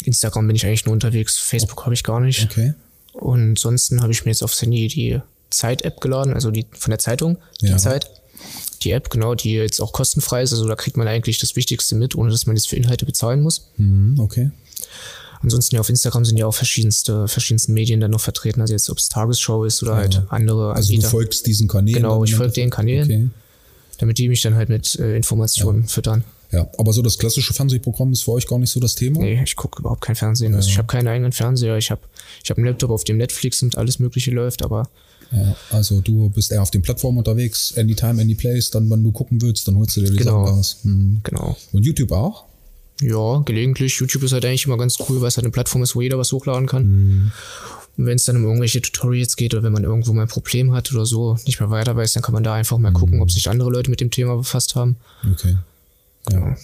Instagram 0.06 0.48
bin 0.48 0.56
ich 0.56 0.66
eigentlich 0.66 0.86
nur 0.86 0.94
unterwegs, 0.94 1.38
Facebook 1.38 1.86
habe 1.86 1.94
ich 1.94 2.04
gar 2.04 2.20
nicht. 2.20 2.46
Okay. 2.50 2.74
Und 3.14 3.50
ansonsten 3.50 4.02
habe 4.02 4.12
ich 4.12 4.26
mir 4.26 4.32
jetzt 4.32 4.44
aufs 4.44 4.60
Handy 4.62 4.88
die 4.88 5.20
Zeit-App 5.50 6.02
geladen, 6.02 6.34
also 6.34 6.52
die 6.52 6.66
von 6.78 6.92
der 6.92 7.00
Zeitung, 7.00 7.38
die 7.62 7.68
Ja. 7.68 7.78
Zeit. 7.78 8.10
Die 8.84 8.92
App, 8.92 9.10
genau, 9.10 9.34
die 9.34 9.54
jetzt 9.54 9.82
auch 9.82 9.92
kostenfrei 9.92 10.44
ist. 10.44 10.52
Also 10.54 10.68
da 10.68 10.76
kriegt 10.76 10.98
man 10.98 11.08
eigentlich 11.08 11.40
das 11.40 11.56
Wichtigste 11.56 11.96
mit, 11.96 12.16
ohne 12.16 12.30
dass 12.30 12.46
man 12.46 12.56
jetzt 12.56 12.68
für 12.70 12.76
Inhalte 12.76 13.06
bezahlen 13.06 13.42
muss. 13.42 13.70
Mhm, 13.78 14.20
okay. 14.20 14.52
Ansonsten 15.42 15.76
ja 15.76 15.82
auf 15.82 15.90
Instagram 15.90 16.26
sind 16.26 16.38
ja 16.38 16.46
auch 16.46 16.54
verschiedenste, 16.54 17.28
verschiedensten 17.28 17.74
Medien 17.74 18.00
dann 18.00 18.12
noch 18.12 18.22
vertreten. 18.22 18.62
Also 18.62 18.74
jetzt 18.74 18.90
ob 18.90 18.98
es 18.98 19.10
Tagesschau 19.10 19.66
ist 19.66 19.82
oder 19.84 19.96
halt 19.96 20.24
andere 20.30 20.74
Also 20.74 20.90
du 20.90 20.96
Anbieter. 20.96 21.10
folgst 21.10 21.46
diesen 21.48 21.68
Kanälen. 21.68 21.96
Genau, 22.02 22.24
ich 22.24 22.36
folge 22.36 22.54
den 22.54 22.70
Kanälen, 22.70 23.04
Okay. 23.06 23.30
damit 24.00 24.18
die 24.18 24.30
mich 24.30 24.42
dann 24.42 24.56
halt 24.56 24.70
mit 24.70 24.98
äh, 25.00 25.16
Informationen 25.16 25.88
füttern. 25.88 26.24
Ja, 26.52 26.68
aber 26.78 26.94
so 26.94 27.02
das 27.02 27.18
klassische 27.18 27.54
Fernsehprogramm 27.54 28.14
ist 28.14 28.22
für 28.22 28.32
euch 28.32 28.48
gar 28.48 28.58
nicht 28.58 28.72
so 28.72 28.80
das 28.80 28.96
Thema. 28.96 29.20
Nee, 29.20 29.42
ich 29.44 29.56
gucke 29.56 29.80
überhaupt 29.82 30.02
kein 30.02 30.16
Fernsehen. 30.16 30.56
Also 30.56 30.70
ich 30.70 30.78
habe 30.78 30.88
keinen 30.88 31.08
eigenen 31.08 31.34
Fernseher. 31.34 31.78
Ich 31.78 31.92
habe 31.92 32.02
ich 32.44 32.50
hab 32.50 32.58
einen 32.58 32.68
Laptop, 32.68 32.90
auf 32.90 33.04
dem 33.04 33.18
Netflix 33.18 33.62
und 33.64 33.78
alles 33.78 34.00
Mögliche 34.00 34.32
läuft, 34.32 34.64
aber 34.64 34.90
Ja, 35.32 35.56
also 35.72 36.00
du 36.02 36.30
bist 36.30 36.52
eher 36.52 36.62
auf 36.62 36.72
den 36.72 36.82
Plattformen 36.82 37.18
unterwegs, 37.18 37.74
anytime, 37.78 38.22
any 38.22 38.36
place, 38.36 38.70
dann 38.72 38.90
wenn 38.90 39.04
du 39.04 39.12
gucken 39.12 39.42
willst, 39.42 39.68
dann 39.68 39.76
holst 39.78 39.98
du 39.98 40.02
dir 40.02 40.12
die 40.12 40.18
Genau. 40.18 40.46
Sachen 40.46 40.56
raus. 40.58 40.78
Hm. 40.84 41.20
genau. 41.24 41.58
Und 41.74 41.84
YouTube 41.86 42.12
auch? 42.12 42.46
Ja, 43.02 43.40
gelegentlich. 43.46 44.00
YouTube 44.00 44.24
ist 44.24 44.32
halt 44.32 44.46
eigentlich 44.46 44.66
immer 44.66 44.78
ganz 44.78 44.98
cool, 45.08 45.22
weil 45.22 45.28
es 45.28 45.38
halt 45.38 45.46
eine 45.46 45.52
Plattform 45.52 45.84
ist, 45.84 45.96
wo 45.96 46.02
jeder 46.02 46.18
was 46.18 46.32
hochladen 46.32 46.66
kann. 46.68 46.86
Mhm. 46.88 47.32
Und 47.98 48.06
wenn 48.06 48.16
es 48.16 48.24
dann 48.26 48.38
um 48.38 48.44
irgendwelche 48.46 48.82
Tutorials 48.82 49.36
geht 49.36 49.54
oder 49.54 49.64
wenn 49.64 49.74
man 49.74 49.84
irgendwo 49.84 50.14
mal 50.14 50.24
ein 50.24 50.28
Problem 50.28 50.72
hat 50.74 50.92
oder 50.94 51.06
so, 51.06 51.38
nicht 51.46 51.60
mehr 51.60 51.70
weiter 51.70 51.96
weiß, 51.96 52.14
dann 52.14 52.24
kann 52.24 52.34
man 52.34 52.44
da 52.44 52.54
einfach 52.54 52.78
mal 52.78 52.92
Mhm. 52.92 52.96
gucken, 52.96 53.22
ob 53.22 53.30
sich 53.32 53.50
andere 53.50 53.70
Leute 53.72 53.90
mit 53.90 54.02
dem 54.02 54.12
Thema 54.12 54.36
befasst 54.38 54.76
haben. 54.76 54.98
Okay. 55.32 55.58
Ja. 56.32 56.56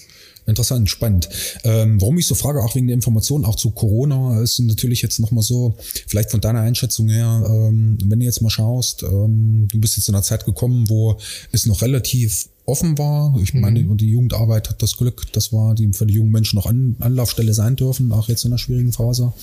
Interessant, 0.45 0.89
spannend. 0.89 1.29
Ähm, 1.63 2.01
warum 2.01 2.17
ich 2.17 2.27
so 2.27 2.35
frage, 2.35 2.61
auch 2.61 2.75
wegen 2.75 2.87
der 2.87 2.95
Informationen, 2.95 3.45
auch 3.45 3.55
zu 3.55 3.71
Corona, 3.71 4.41
ist 4.41 4.59
natürlich 4.59 5.01
jetzt 5.01 5.19
nochmal 5.19 5.43
so, 5.43 5.77
vielleicht 6.07 6.31
von 6.31 6.41
deiner 6.41 6.59
Einschätzung 6.59 7.07
her, 7.07 7.43
ähm, 7.47 7.97
wenn 8.03 8.19
du 8.19 8.25
jetzt 8.25 8.41
mal 8.41 8.49
schaust, 8.49 9.03
ähm, 9.03 9.69
du 9.71 9.79
bist 9.79 9.95
jetzt 9.95 10.09
in 10.09 10.15
einer 10.15 10.23
Zeit 10.23 10.43
gekommen, 10.45 10.89
wo 10.89 11.17
es 11.53 11.65
noch 11.65 11.81
relativ 11.81 12.49
offen 12.65 12.97
war. 12.97 13.37
Ich 13.41 13.53
meine, 13.53 13.83
die 13.83 14.09
Jugendarbeit 14.09 14.69
hat 14.69 14.81
das 14.81 14.97
Glück, 14.97 15.31
dass 15.33 15.51
wir 15.51 15.75
die 15.75 15.91
für 15.93 16.05
die 16.05 16.15
jungen 16.15 16.31
Menschen 16.31 16.55
noch 16.57 16.65
An 16.65 16.95
Anlaufstelle 16.99 17.53
sein 17.53 17.75
dürfen, 17.75 18.11
auch 18.11 18.29
jetzt 18.29 18.45
in 18.45 18.51
einer 18.51 18.57
schwierigen 18.57 18.93
Phase. 18.93 19.33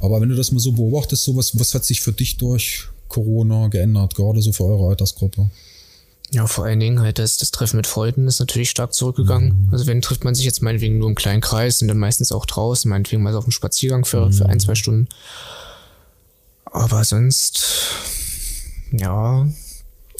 Aber 0.00 0.20
wenn 0.20 0.28
du 0.28 0.34
das 0.34 0.50
mal 0.52 0.60
so 0.60 0.72
beobachtest, 0.72 1.22
so 1.24 1.36
was, 1.36 1.58
was 1.58 1.74
hat 1.74 1.84
sich 1.84 2.00
für 2.00 2.12
dich 2.12 2.36
durch 2.36 2.84
Corona 3.08 3.68
geändert, 3.68 4.14
gerade 4.14 4.42
so 4.42 4.52
für 4.52 4.64
eure 4.64 4.88
Altersgruppe? 4.88 5.50
Ja, 6.34 6.48
vor 6.48 6.64
allen 6.64 6.80
Dingen 6.80 7.00
halt 7.00 7.20
das, 7.20 7.38
das 7.38 7.52
Treffen 7.52 7.76
mit 7.76 7.86
Freunden 7.86 8.26
ist 8.26 8.40
natürlich 8.40 8.68
stark 8.68 8.92
zurückgegangen. 8.92 9.68
Also 9.70 9.86
wenn 9.86 10.02
trifft 10.02 10.24
man 10.24 10.34
sich 10.34 10.44
jetzt 10.44 10.62
meinetwegen 10.62 10.98
nur 10.98 11.08
im 11.08 11.14
kleinen 11.14 11.40
Kreis 11.40 11.80
und 11.80 11.86
dann 11.86 11.96
meistens 11.96 12.32
auch 12.32 12.44
draußen, 12.44 12.88
meinetwegen 12.88 13.22
mal 13.22 13.32
so 13.32 13.38
auf 13.38 13.44
einem 13.44 13.52
Spaziergang 13.52 14.04
für, 14.04 14.32
für 14.32 14.46
ein, 14.46 14.58
zwei 14.58 14.74
Stunden. 14.74 15.08
Aber 16.64 17.04
sonst, 17.04 17.62
ja, 18.90 19.46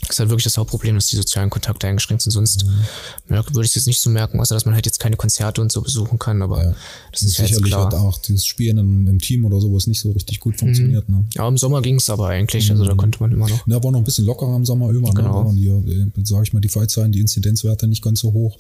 ist 0.09 0.19
halt 0.19 0.29
wirklich 0.29 0.45
das 0.45 0.59
Hauptproblem, 0.59 0.95
dass 0.97 1.07
die 1.07 1.17
sozialen 1.17 1.51
Kontakte 1.51 1.87
eingeschränkt 1.87 2.23
sind. 2.23 2.33
Sonst 2.33 2.67
mhm. 2.67 3.35
ja, 3.35 3.45
würde 3.53 3.65
ich 3.65 3.71
es 3.71 3.75
jetzt 3.77 3.87
nicht 3.87 4.01
so 4.01 4.11
merken, 4.11 4.41
außer 4.41 4.55
dass 4.55 4.65
man 4.65 4.75
halt 4.75 4.87
jetzt 4.87 5.01
keine 5.01 5.17
Konzerte 5.17 5.61
und 5.61 5.73
so 5.73 5.81
besuchen 5.81 6.19
kann. 6.19 6.43
Aber 6.43 6.63
ja. 6.63 6.75
das 7.13 7.23
ist 7.23 7.39
ja 7.39 7.47
sicherlich 7.47 7.73
klar. 7.73 7.87
hat 7.87 7.95
auch 7.95 8.19
dieses 8.19 8.45
Spielen 8.45 8.79
im, 8.79 9.07
im, 9.07 9.19
Team 9.21 9.45
oder 9.45 9.61
sowas 9.61 9.87
nicht 9.87 10.01
so 10.01 10.13
richtig 10.13 10.41
gut 10.41 10.59
funktioniert. 10.59 11.09
Mhm. 11.09 11.15
Ne? 11.17 11.25
Ja, 11.35 11.49
im 11.49 11.59
Sommer 11.59 11.81
ging 11.83 11.97
es 11.97 12.11
aber 12.11 12.29
eigentlich. 12.29 12.71
Also 12.71 12.85
da 12.85 12.95
mhm. 12.95 12.99
konnte 12.99 13.21
man 13.21 13.33
immer 13.33 13.49
noch. 13.49 13.67
Ja, 13.67 13.83
war 13.83 13.93
noch 13.93 13.99
ein 13.99 14.05
bisschen 14.05 14.27
lockerer 14.27 14.57
im 14.57 14.65
Sommer 14.65 14.91
über. 14.91 15.09
Ne? 15.09 15.15
Genau. 15.15 15.53
Ne? 15.53 15.59
Hier, 15.59 15.75
äh, 15.75 16.25
sage 16.25 16.43
ich 16.45 16.53
mal, 16.53 16.61
die 16.61 16.69
Fallzahlen, 16.69 17.13
die 17.13 17.21
Inzidenzwerte 17.21 17.87
nicht 17.87 18.03
ganz 18.03 18.21
so 18.21 18.33
hoch. 18.33 18.57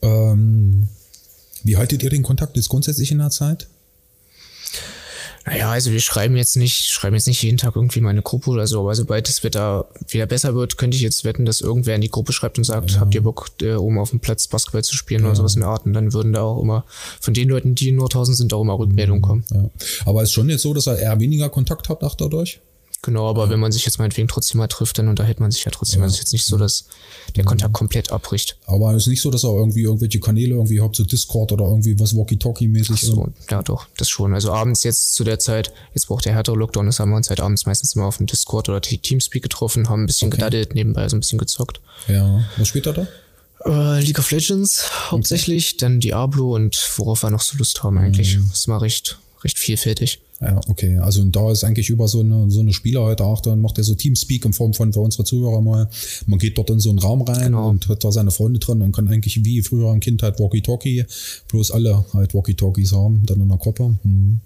Ähm, 0.00 0.88
wie 1.64 1.76
haltet 1.76 2.02
ihr 2.02 2.10
den 2.10 2.22
Kontakt 2.22 2.56
jetzt 2.56 2.68
grundsätzlich 2.68 3.12
in 3.12 3.18
der 3.18 3.30
Zeit? 3.30 3.68
Naja, 5.44 5.70
also 5.70 5.90
wir 5.90 6.00
schreiben 6.00 6.36
jetzt 6.36 6.56
nicht, 6.56 6.84
schreiben 6.84 7.14
jetzt 7.14 7.26
nicht 7.26 7.42
jeden 7.42 7.58
Tag 7.58 7.74
irgendwie 7.74 8.00
mal 8.00 8.10
eine 8.10 8.22
Gruppe 8.22 8.50
oder 8.50 8.66
so, 8.66 8.80
aber 8.80 8.94
sobald 8.94 9.28
das 9.28 9.42
Wetter 9.42 9.86
wieder 10.08 10.26
besser 10.26 10.54
wird, 10.54 10.78
könnte 10.78 10.96
ich 10.96 11.02
jetzt 11.02 11.24
wetten, 11.24 11.44
dass 11.44 11.60
irgendwer 11.60 11.96
in 11.96 12.00
die 12.00 12.10
Gruppe 12.10 12.32
schreibt 12.32 12.58
und 12.58 12.64
sagt, 12.64 12.92
ja. 12.92 13.00
habt 13.00 13.14
ihr 13.14 13.22
Bock, 13.22 13.50
äh, 13.60 13.74
oben 13.74 13.98
auf 13.98 14.10
dem 14.10 14.20
Platz 14.20 14.46
Basketball 14.46 14.84
zu 14.84 14.96
spielen 14.96 15.22
ja. 15.22 15.28
oder 15.28 15.36
sowas 15.36 15.54
in 15.54 15.60
der 15.60 15.70
Art. 15.70 15.84
Und 15.84 15.94
dann 15.94 16.12
würden 16.12 16.32
da 16.32 16.42
auch 16.42 16.62
immer 16.62 16.84
von 17.20 17.34
den 17.34 17.48
Leuten, 17.48 17.74
die 17.74 17.88
in 17.88 17.96
Nordhausen 17.96 18.34
sind, 18.34 18.52
auch 18.54 18.62
immer 18.62 18.78
Rückmeldungen 18.78 19.22
kommen. 19.22 19.44
Ja. 19.52 19.68
Aber 20.06 20.22
ist 20.22 20.32
schon 20.32 20.48
jetzt 20.48 20.62
so, 20.62 20.74
dass 20.74 20.86
er 20.86 20.98
eher 20.98 21.18
weniger 21.18 21.48
Kontakt 21.48 21.88
hat 21.88 22.02
auch 22.02 22.14
dadurch? 22.14 22.60
Genau, 23.04 23.28
aber 23.28 23.50
wenn 23.50 23.58
man 23.58 23.72
sich 23.72 23.84
jetzt 23.84 23.98
meinetwegen 23.98 24.28
trotzdem 24.28 24.58
mal 24.58 24.68
trifft, 24.68 24.96
dann 24.96 25.08
unterhält 25.08 25.40
man 25.40 25.50
sich 25.50 25.64
ja 25.64 25.72
trotzdem. 25.72 26.00
Ja. 26.00 26.04
Also 26.04 26.12
es 26.12 26.18
ist 26.18 26.24
jetzt 26.26 26.32
nicht 26.32 26.46
so, 26.46 26.56
dass 26.56 26.84
der 27.34 27.42
Kontakt 27.42 27.72
komplett 27.72 28.12
abbricht. 28.12 28.56
Aber 28.66 28.94
es 28.94 29.02
ist 29.02 29.06
nicht 29.08 29.20
so, 29.20 29.32
dass 29.32 29.42
er 29.42 29.50
irgendwie 29.50 29.82
irgendwelche 29.82 30.20
Kanäle 30.20 30.54
irgendwie 30.54 30.80
habt, 30.80 30.94
so 30.94 31.02
Discord 31.02 31.50
oder 31.50 31.64
irgendwie 31.64 31.98
was 31.98 32.16
Walkie-Talkie-mäßig. 32.16 33.00
So, 33.00 33.26
ja 33.50 33.60
doch, 33.62 33.88
das 33.96 34.08
schon. 34.08 34.34
Also 34.34 34.52
abends 34.52 34.84
jetzt 34.84 35.14
zu 35.14 35.24
der 35.24 35.40
Zeit, 35.40 35.72
jetzt 35.94 36.06
braucht 36.06 36.26
der 36.26 36.34
härtere 36.34 36.54
Lockdown, 36.54 36.86
das 36.86 37.00
haben 37.00 37.10
wir 37.10 37.16
uns 37.16 37.28
halt 37.28 37.40
abends 37.40 37.66
meistens 37.66 37.96
immer 37.96 38.04
auf 38.04 38.18
dem 38.18 38.26
Discord 38.26 38.68
oder 38.68 38.80
Teamspeak 38.80 39.42
getroffen, 39.42 39.88
haben 39.88 40.04
ein 40.04 40.06
bisschen 40.06 40.28
okay. 40.28 40.36
gedaddelt, 40.36 40.76
nebenbei 40.76 41.08
so 41.08 41.16
ein 41.16 41.20
bisschen 41.20 41.40
gezockt. 41.40 41.80
Ja, 42.06 42.44
was 42.56 42.68
spielt 42.68 42.86
er 42.86 42.92
da? 42.92 43.08
Uh, 43.64 43.98
League 43.98 44.18
of 44.20 44.30
Legends 44.30 44.84
hauptsächlich, 45.10 45.70
okay. 45.70 45.76
dann 45.80 46.00
Diablo 46.00 46.54
und 46.54 46.76
worauf 46.96 47.24
wir 47.24 47.30
noch 47.30 47.40
so 47.40 47.56
Lust 47.58 47.82
haben 47.82 47.98
eigentlich. 47.98 48.36
Mhm. 48.36 48.48
Das 48.50 48.60
ist 48.60 48.68
mal 48.68 48.78
recht, 48.78 49.18
recht 49.44 49.58
vielfältig. 49.58 50.20
Ja, 50.40 50.60
okay. 50.68 50.98
Also 50.98 51.22
da 51.24 51.52
ist 51.52 51.62
eigentlich 51.62 51.88
über 51.88 52.08
so 52.08 52.20
eine, 52.20 52.50
so 52.50 52.60
eine 52.60 52.72
Spieler 52.72 53.02
heute 53.02 53.24
auch, 53.24 53.40
dann 53.40 53.60
macht 53.60 53.78
er 53.78 53.84
so 53.84 53.94
Teamspeak 53.94 54.44
in 54.44 54.52
Form 54.52 54.74
von 54.74 54.92
für 54.92 55.00
unsere 55.00 55.24
Zuhörer 55.24 55.60
mal. 55.60 55.88
Man 56.26 56.38
geht 56.38 56.58
dort 56.58 56.70
in 56.70 56.80
so 56.80 56.90
einen 56.90 56.98
Raum 56.98 57.22
rein 57.22 57.44
genau. 57.44 57.68
und 57.68 57.88
hat 57.88 58.02
da 58.02 58.10
seine 58.10 58.32
Freunde 58.32 58.58
drin 58.58 58.82
und 58.82 58.92
kann 58.92 59.08
eigentlich 59.08 59.44
wie 59.44 59.62
früher 59.62 59.92
im 59.92 60.00
Kind 60.00 60.22
halt 60.22 60.40
Walkie-Talkie, 60.40 61.04
bloß 61.48 61.70
alle 61.70 62.04
halt 62.12 62.34
Walkie-Talkies 62.34 62.92
haben, 62.92 63.22
dann 63.24 63.40
in 63.40 63.48
der 63.48 63.58
Gruppe. 63.58 63.94
Hm. 64.02 64.40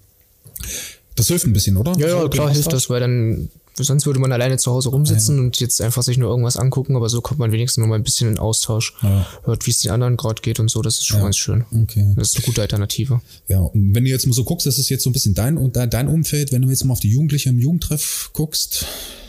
Das 1.15 1.29
hilft 1.29 1.47
ein 1.47 1.55
bisschen, 1.55 1.79
oder? 1.79 1.97
Ja, 1.99 2.09
ja, 2.09 2.29
klar 2.29 2.53
hilft 2.53 2.73
das, 2.73 2.91
weil 2.91 3.01
dann 3.01 3.49
sonst 3.85 4.07
würde 4.07 4.21
man 4.21 4.33
alleine 4.33 4.57
zu 4.57 4.73
Hause 4.73 4.89
rumsitzen 4.89 5.37
ja. 5.37 5.43
und 5.43 5.61
jetzt 5.61 5.81
einfach 5.81 6.03
sich 6.03 6.19
nur 6.19 6.31
irgendwas 6.31 6.57
angucken, 6.57 6.97
aber 6.97 7.09
so 7.09 7.21
kommt 7.21 7.39
man 7.39 7.53
wenigstens 7.53 7.83
noch 7.83 7.89
mal 7.89 7.97
ein 7.97 8.03
bisschen 8.03 8.29
in 8.29 8.39
Austausch, 8.39 8.95
ja. 9.03 9.27
hört, 9.45 9.67
wie 9.67 9.71
es 9.71 9.79
den 9.81 9.91
anderen 9.91 10.17
gerade 10.17 10.41
geht 10.41 10.61
und 10.61 10.71
so, 10.71 10.83
das 10.83 10.99
ist 10.99 11.07
schon 11.07 11.19
ja. 11.19 11.25
ganz 11.25 11.37
schön. 11.37 11.65
Okay. 11.83 12.13
Das 12.17 12.29
ist 12.29 12.37
eine 12.37 12.45
gute 12.47 12.63
Alternative. 12.63 13.21
Ja, 13.49 13.61
und 13.61 13.95
wenn 13.95 14.05
du 14.05 14.11
jetzt 14.11 14.27
mal 14.27 14.33
so 14.33 14.45
guckst, 14.45 14.67
das 14.67 14.79
ist 14.79 14.89
jetzt 14.89 15.05
so 15.05 15.11
ein 15.11 15.13
bisschen 15.13 15.35
dein, 15.35 15.73
dein 15.73 16.09
Umfeld, 16.09 16.53
wenn 16.53 16.63
du 16.63 16.71
jetzt 16.71 16.85
mal 16.85 16.93
auf 16.93 17.01
die 17.01 17.11
Jugendlichen 17.11 17.51
im 17.51 17.59
Jugendtreff 17.59 18.31
guckst, 18.33 18.87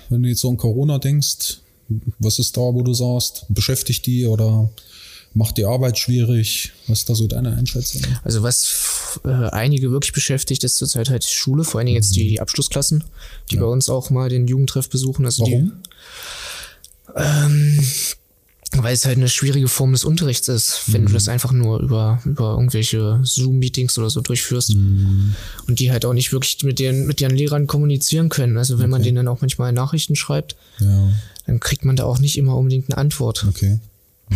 wenn 0.10 0.24
du 0.24 0.30
jetzt 0.30 0.42
so 0.42 0.50
an 0.50 0.58
Corona 0.58 1.00
denkst, 1.00 1.60
was 2.20 2.40
ist 2.40 2.56
da, 2.58 2.62
wo 2.62 2.82
du 2.82 2.94
sagst, 2.94 3.46
beschäftigt 3.50 4.06
die 4.06 4.26
oder 4.26 4.70
macht 5.38 5.58
die 5.58 5.66
Arbeit 5.66 5.98
schwierig? 5.98 6.74
Was 6.88 7.00
ist 7.00 7.10
da 7.10 7.16
so 7.16 7.28
deine 7.28 7.56
Einschätzung? 7.56 8.02
Also 8.24 8.42
was 8.44 9.20
äh, 9.24 9.30
einige 9.30 9.92
wirklich 9.92 10.12
beschäftigt, 10.12 10.64
ist 10.64 10.78
zurzeit 10.78 11.10
halt 11.10 11.24
Schule, 11.24 11.64
vor 11.64 11.80
allen 11.80 11.86
Dingen 11.86 11.98
jetzt 11.98 12.16
die, 12.16 12.28
die 12.28 12.42
Abschlussklassen, 12.42 13.04
die 13.52 13.56
ja. 13.56 13.62
bei 13.62 13.68
uns 13.68 13.88
auch 13.88 14.10
mal 14.10 14.30
den 14.30 14.48
Jugendtreff 14.48 14.90
besuchen. 14.90 15.26
Also 15.26 15.44
Warum? 15.44 15.74
Die, 17.16 17.22
ähm, 17.22 17.86
weil 18.76 18.94
es 18.94 19.06
halt 19.06 19.18
eine 19.18 19.30
schwierige 19.30 19.68
Form 19.68 19.92
des 19.92 20.04
Unterrichts 20.04 20.48
ist, 20.48 20.82
wenn 20.88 21.04
mhm. 21.04 21.08
du 21.08 21.14
das 21.14 21.30
einfach 21.30 21.52
nur 21.52 21.80
über, 21.80 22.20
über 22.26 22.52
irgendwelche 22.52 23.20
Zoom-Meetings 23.24 23.98
oder 23.98 24.10
so 24.10 24.22
durchführst 24.22 24.76
mhm. 24.76 25.36
und 25.68 25.80
die 25.80 25.92
halt 25.92 26.04
auch 26.04 26.14
nicht 26.14 26.34
wirklich 26.34 26.64
mit 26.64 26.80
den, 26.80 27.06
mit 27.06 27.22
ihren 27.22 27.36
Lehrern 27.36 27.68
kommunizieren 27.68 28.30
können. 28.30 28.58
Also 28.58 28.80
wenn 28.80 28.86
okay. 28.86 28.92
man 28.92 29.04
denen 29.04 29.16
dann 29.18 29.28
auch 29.28 29.42
manchmal 29.42 29.72
Nachrichten 29.72 30.16
schreibt, 30.16 30.56
ja. 30.80 31.12
dann 31.46 31.60
kriegt 31.60 31.86
man 31.86 31.96
da 31.96 32.06
auch 32.06 32.20
nicht 32.20 32.38
immer 32.38 32.56
unbedingt 32.56 32.90
eine 32.90 32.98
Antwort. 32.98 33.46
Okay. 33.48 33.80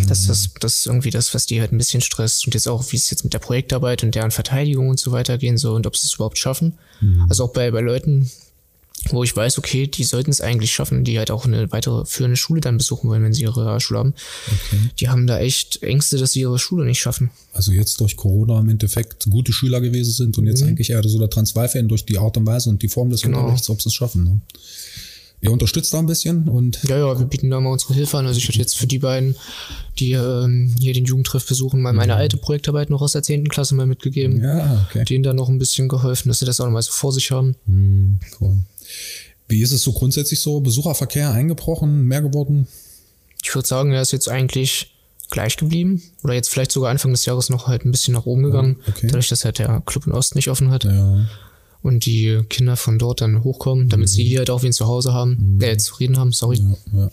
Das, 0.07 0.25
das, 0.25 0.50
das 0.60 0.77
ist 0.77 0.88
irgendwie 0.88 1.10
das, 1.10 1.33
was 1.33 1.45
die 1.45 1.60
halt 1.60 1.74
ein 1.74 1.77
bisschen 1.77 2.01
stresst. 2.01 2.45
Und 2.45 2.53
jetzt 2.53 2.67
auch, 2.67 2.91
wie 2.91 2.95
es 2.95 3.10
jetzt 3.10 3.24
mit 3.24 3.33
der 3.33 3.39
Projektarbeit 3.39 4.03
und 4.03 4.15
deren 4.15 4.31
Verteidigung 4.31 4.89
und 4.89 5.00
so 5.00 5.12
weiter 5.12 5.38
gehen 5.38 5.57
soll 5.57 5.75
und 5.75 5.86
ob 5.86 5.98
sie 5.98 6.07
es 6.07 6.13
überhaupt 6.13 6.38
schaffen. 6.38 6.77
Mhm. 7.01 7.25
Also 7.27 7.43
auch 7.43 7.53
bei, 7.53 7.71
bei 7.71 7.81
Leuten, 7.81 8.31
wo 9.10 9.24
ich 9.24 9.36
weiß, 9.36 9.57
okay, 9.57 9.88
die 9.88 10.03
sollten 10.03 10.31
es 10.31 10.39
eigentlich 10.39 10.71
schaffen, 10.71 11.03
die 11.03 11.17
halt 11.17 11.29
auch 11.29 11.45
eine 11.45 11.71
weitere 11.71 12.05
führende 12.05 12.38
Schule 12.38 12.62
dann 12.62 12.77
besuchen 12.77 13.10
wollen, 13.10 13.24
wenn 13.24 13.33
sie 13.33 13.41
ihre 13.41 13.65
Realschule 13.65 14.00
haben. 14.00 14.13
Okay. 14.48 14.77
Die 15.00 15.10
haben 15.10 15.27
da 15.27 15.39
echt 15.39 15.83
Ängste, 15.83 16.17
dass 16.17 16.33
sie 16.33 16.41
ihre 16.41 16.60
Schule 16.60 16.86
nicht 16.86 17.00
schaffen. 17.00 17.31
Also 17.51 17.74
jetzt 17.74 18.00
durch 18.00 18.15
Corona 18.15 18.60
im 18.60 18.69
Endeffekt 18.69 19.29
gute 19.29 19.51
Schüler 19.51 19.81
gewesen 19.81 20.12
sind 20.12 20.38
und 20.38 20.48
jetzt 20.48 20.62
mhm. 20.62 20.69
eigentlich 20.69 20.91
eher 20.91 21.03
so 21.03 21.19
der 21.19 21.29
Transferfan 21.29 21.89
durch 21.89 22.05
die 22.05 22.17
Art 22.17 22.38
und 22.38 22.45
Weise 22.45 22.69
und 22.69 22.81
die 22.81 22.88
Form 22.88 23.10
des 23.10 23.24
genau. 23.24 23.39
Unterrichts, 23.39 23.69
ob 23.69 23.81
sie 23.81 23.89
es 23.89 23.93
schaffen. 23.93 24.24
Ne? 24.24 24.41
Ihr 25.43 25.51
unterstützt 25.51 25.91
da 25.91 25.98
ein 25.98 26.05
bisschen 26.05 26.48
und. 26.48 26.83
Ja, 26.83 27.00
ja, 27.00 27.17
wir 27.17 27.25
bieten 27.25 27.50
da 27.50 27.60
mal 27.60 27.71
unsere 27.71 27.95
Hilfe 27.95 28.19
an. 28.19 28.27
Also 28.27 28.38
ich 28.38 28.48
hatte 28.48 28.60
jetzt 28.60 28.77
für 28.77 28.86
die 28.86 29.00
beiden, 29.00 29.36
die 29.98 30.12
ähm, 30.12 30.75
hier 30.79 30.93
den 30.93 31.05
Jugendtreff 31.05 31.48
besuchen, 31.48 31.81
mal 31.81 31.93
meine 31.93 32.13
mhm. 32.13 32.19
alte 32.19 32.38
Projektarbeit 32.38 32.91
noch 32.91 33.01
aus 33.01 33.13
der 33.13 33.24
10. 33.24 33.50
Klasse 33.50 33.74
mal 33.74 33.88
mitgegeben. 33.88 34.39
Ja, 34.43 34.86
okay. 34.88 35.03
Denen 35.03 35.24
dann 35.24 35.36
noch 35.36 35.50
ein 35.50 35.57
bisschen 35.57 35.88
geholfen, 35.88 36.29
dass 36.29 36.39
sie 36.39 36.45
das 36.45 36.60
auch 36.60 36.65
nochmal 36.65 36.83
so 36.83 36.91
vor 36.91 37.12
sich 37.12 37.31
haben. 37.31 37.55
Mhm, 37.65 38.19
cool. 38.39 38.57
Wie 39.48 39.63
ist 39.63 39.71
es 39.71 39.81
so 39.81 39.93
grundsätzlich 39.93 40.39
so? 40.39 40.60
Besucherverkehr 40.60 41.31
eingebrochen, 41.31 42.03
mehr 42.05 42.21
geworden? 42.21 42.67
Ich 43.41 43.53
würde 43.55 43.67
sagen, 43.67 43.93
er 43.93 44.03
ist 44.03 44.12
jetzt 44.12 44.29
eigentlich 44.29 44.93
gleich 45.31 45.57
geblieben. 45.57 46.03
Oder 46.24 46.36
jetzt 46.36 46.50
vielleicht 46.50 46.71
sogar 46.71 46.91
Anfang 46.91 47.12
des 47.12 47.25
Jahres 47.25 47.50
noch 47.50 47.67
halt 47.67 47.83
ein 47.83 47.91
bisschen 47.91 48.13
nach 48.13 48.27
oben 48.27 48.43
gegangen. 48.43 48.77
Okay. 48.88 49.07
Dadurch, 49.07 49.29
dass 49.29 49.43
halt 49.43 49.57
der 49.57 49.81
Club 49.88 50.05
in 50.05 50.13
Ost 50.13 50.36
nicht 50.36 50.50
offen 50.50 50.69
hat. 50.69 50.83
Ja 50.83 51.25
und 51.81 52.05
die 52.05 52.39
Kinder 52.50 52.77
von 52.77 53.00
dort 53.00 53.21
dann 53.21 53.43
hochkommen, 53.43 53.89
damit 53.89 54.07
mhm. 54.07 54.11
sie 54.11 54.23
hier 54.23 54.39
halt 54.39 54.50
auch 54.50 54.63
wen 54.63 54.73
zu 54.73 54.88
Hause 54.88 55.13
haben, 55.13 55.55
mhm. 55.55 55.61
äh, 55.61 55.77
zufrieden 55.77 56.17
haben, 56.17 56.31
sorry. 56.31 56.57
Ja, 56.57 57.00
ja. 57.00 57.11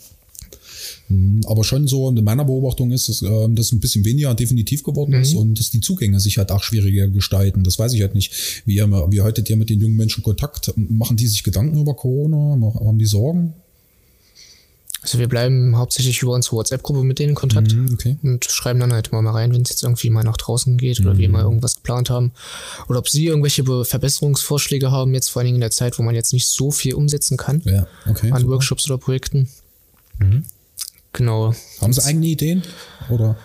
Mhm. 1.09 1.41
Aber 1.47 1.63
schon 1.63 1.87
so, 1.87 2.09
in 2.09 2.23
meiner 2.23 2.45
Beobachtung 2.45 2.91
ist, 2.91 3.09
dass 3.09 3.21
äh, 3.21 3.47
das 3.49 3.71
ein 3.71 3.79
bisschen 3.79 4.05
weniger 4.05 4.33
definitiv 4.35 4.83
geworden 4.83 5.13
ist 5.13 5.33
mhm. 5.33 5.39
und 5.39 5.59
dass 5.59 5.71
die 5.71 5.81
Zugänge 5.81 6.19
sich 6.19 6.37
halt 6.37 6.51
auch 6.51 6.63
schwieriger 6.63 7.07
gestalten. 7.07 7.63
Das 7.63 7.79
weiß 7.79 7.93
ich 7.93 8.01
halt 8.01 8.15
nicht. 8.15 8.63
Wie, 8.65 8.77
wie 8.77 9.21
haltet 9.21 9.49
ihr 9.49 9.57
mit 9.57 9.69
den 9.69 9.79
jungen 9.79 9.95
Menschen 9.95 10.23
Kontakt? 10.23 10.73
Machen 10.75 11.17
die 11.17 11.27
sich 11.27 11.43
Gedanken 11.43 11.81
über 11.81 11.95
Corona? 11.95 12.57
Haben 12.79 12.99
die 12.99 13.05
Sorgen? 13.05 13.53
Also 15.01 15.17
wir 15.17 15.29
bleiben 15.29 15.77
hauptsächlich 15.77 16.21
über 16.21 16.33
unsere 16.33 16.57
WhatsApp-Gruppe 16.57 17.03
mit 17.03 17.19
denen 17.19 17.29
in 17.29 17.35
Kontakt 17.35 17.73
mhm, 17.73 17.93
okay. 17.93 18.17
und 18.21 18.45
schreiben 18.45 18.79
dann 18.79 18.91
halt 18.91 19.09
immer 19.09 19.21
mal 19.21 19.31
rein, 19.31 19.53
wenn 19.53 19.61
es 19.61 19.69
jetzt 19.69 19.83
irgendwie 19.83 20.09
mal 20.09 20.23
nach 20.23 20.35
draußen 20.35 20.77
geht 20.77 20.99
oder 20.99 21.13
mhm. 21.13 21.17
wir 21.19 21.29
mal 21.29 21.43
irgendwas 21.43 21.75
geplant 21.75 22.09
haben. 22.09 22.33
Oder 22.89 22.99
ob 22.99 23.07
sie 23.07 23.25
irgendwelche 23.27 23.63
Verbesserungsvorschläge 23.63 24.91
haben, 24.91 25.13
jetzt 25.13 25.29
vor 25.29 25.39
allen 25.39 25.47
Dingen 25.47 25.57
in 25.57 25.61
der 25.61 25.71
Zeit, 25.71 25.97
wo 25.99 26.03
man 26.03 26.15
jetzt 26.15 26.33
nicht 26.33 26.47
so 26.47 26.71
viel 26.71 26.95
umsetzen 26.95 27.37
kann 27.37 27.61
ja, 27.63 27.87
okay, 28.09 28.31
an 28.31 28.41
super. 28.41 28.53
Workshops 28.53 28.85
oder 28.89 28.97
Projekten. 28.97 29.47
Mhm. 30.17 30.43
Genau. 31.13 31.53
Haben 31.81 31.93
sie 31.93 32.03
eigene 32.03 32.27
Ideen? 32.27 32.63
Oder? 33.09 33.37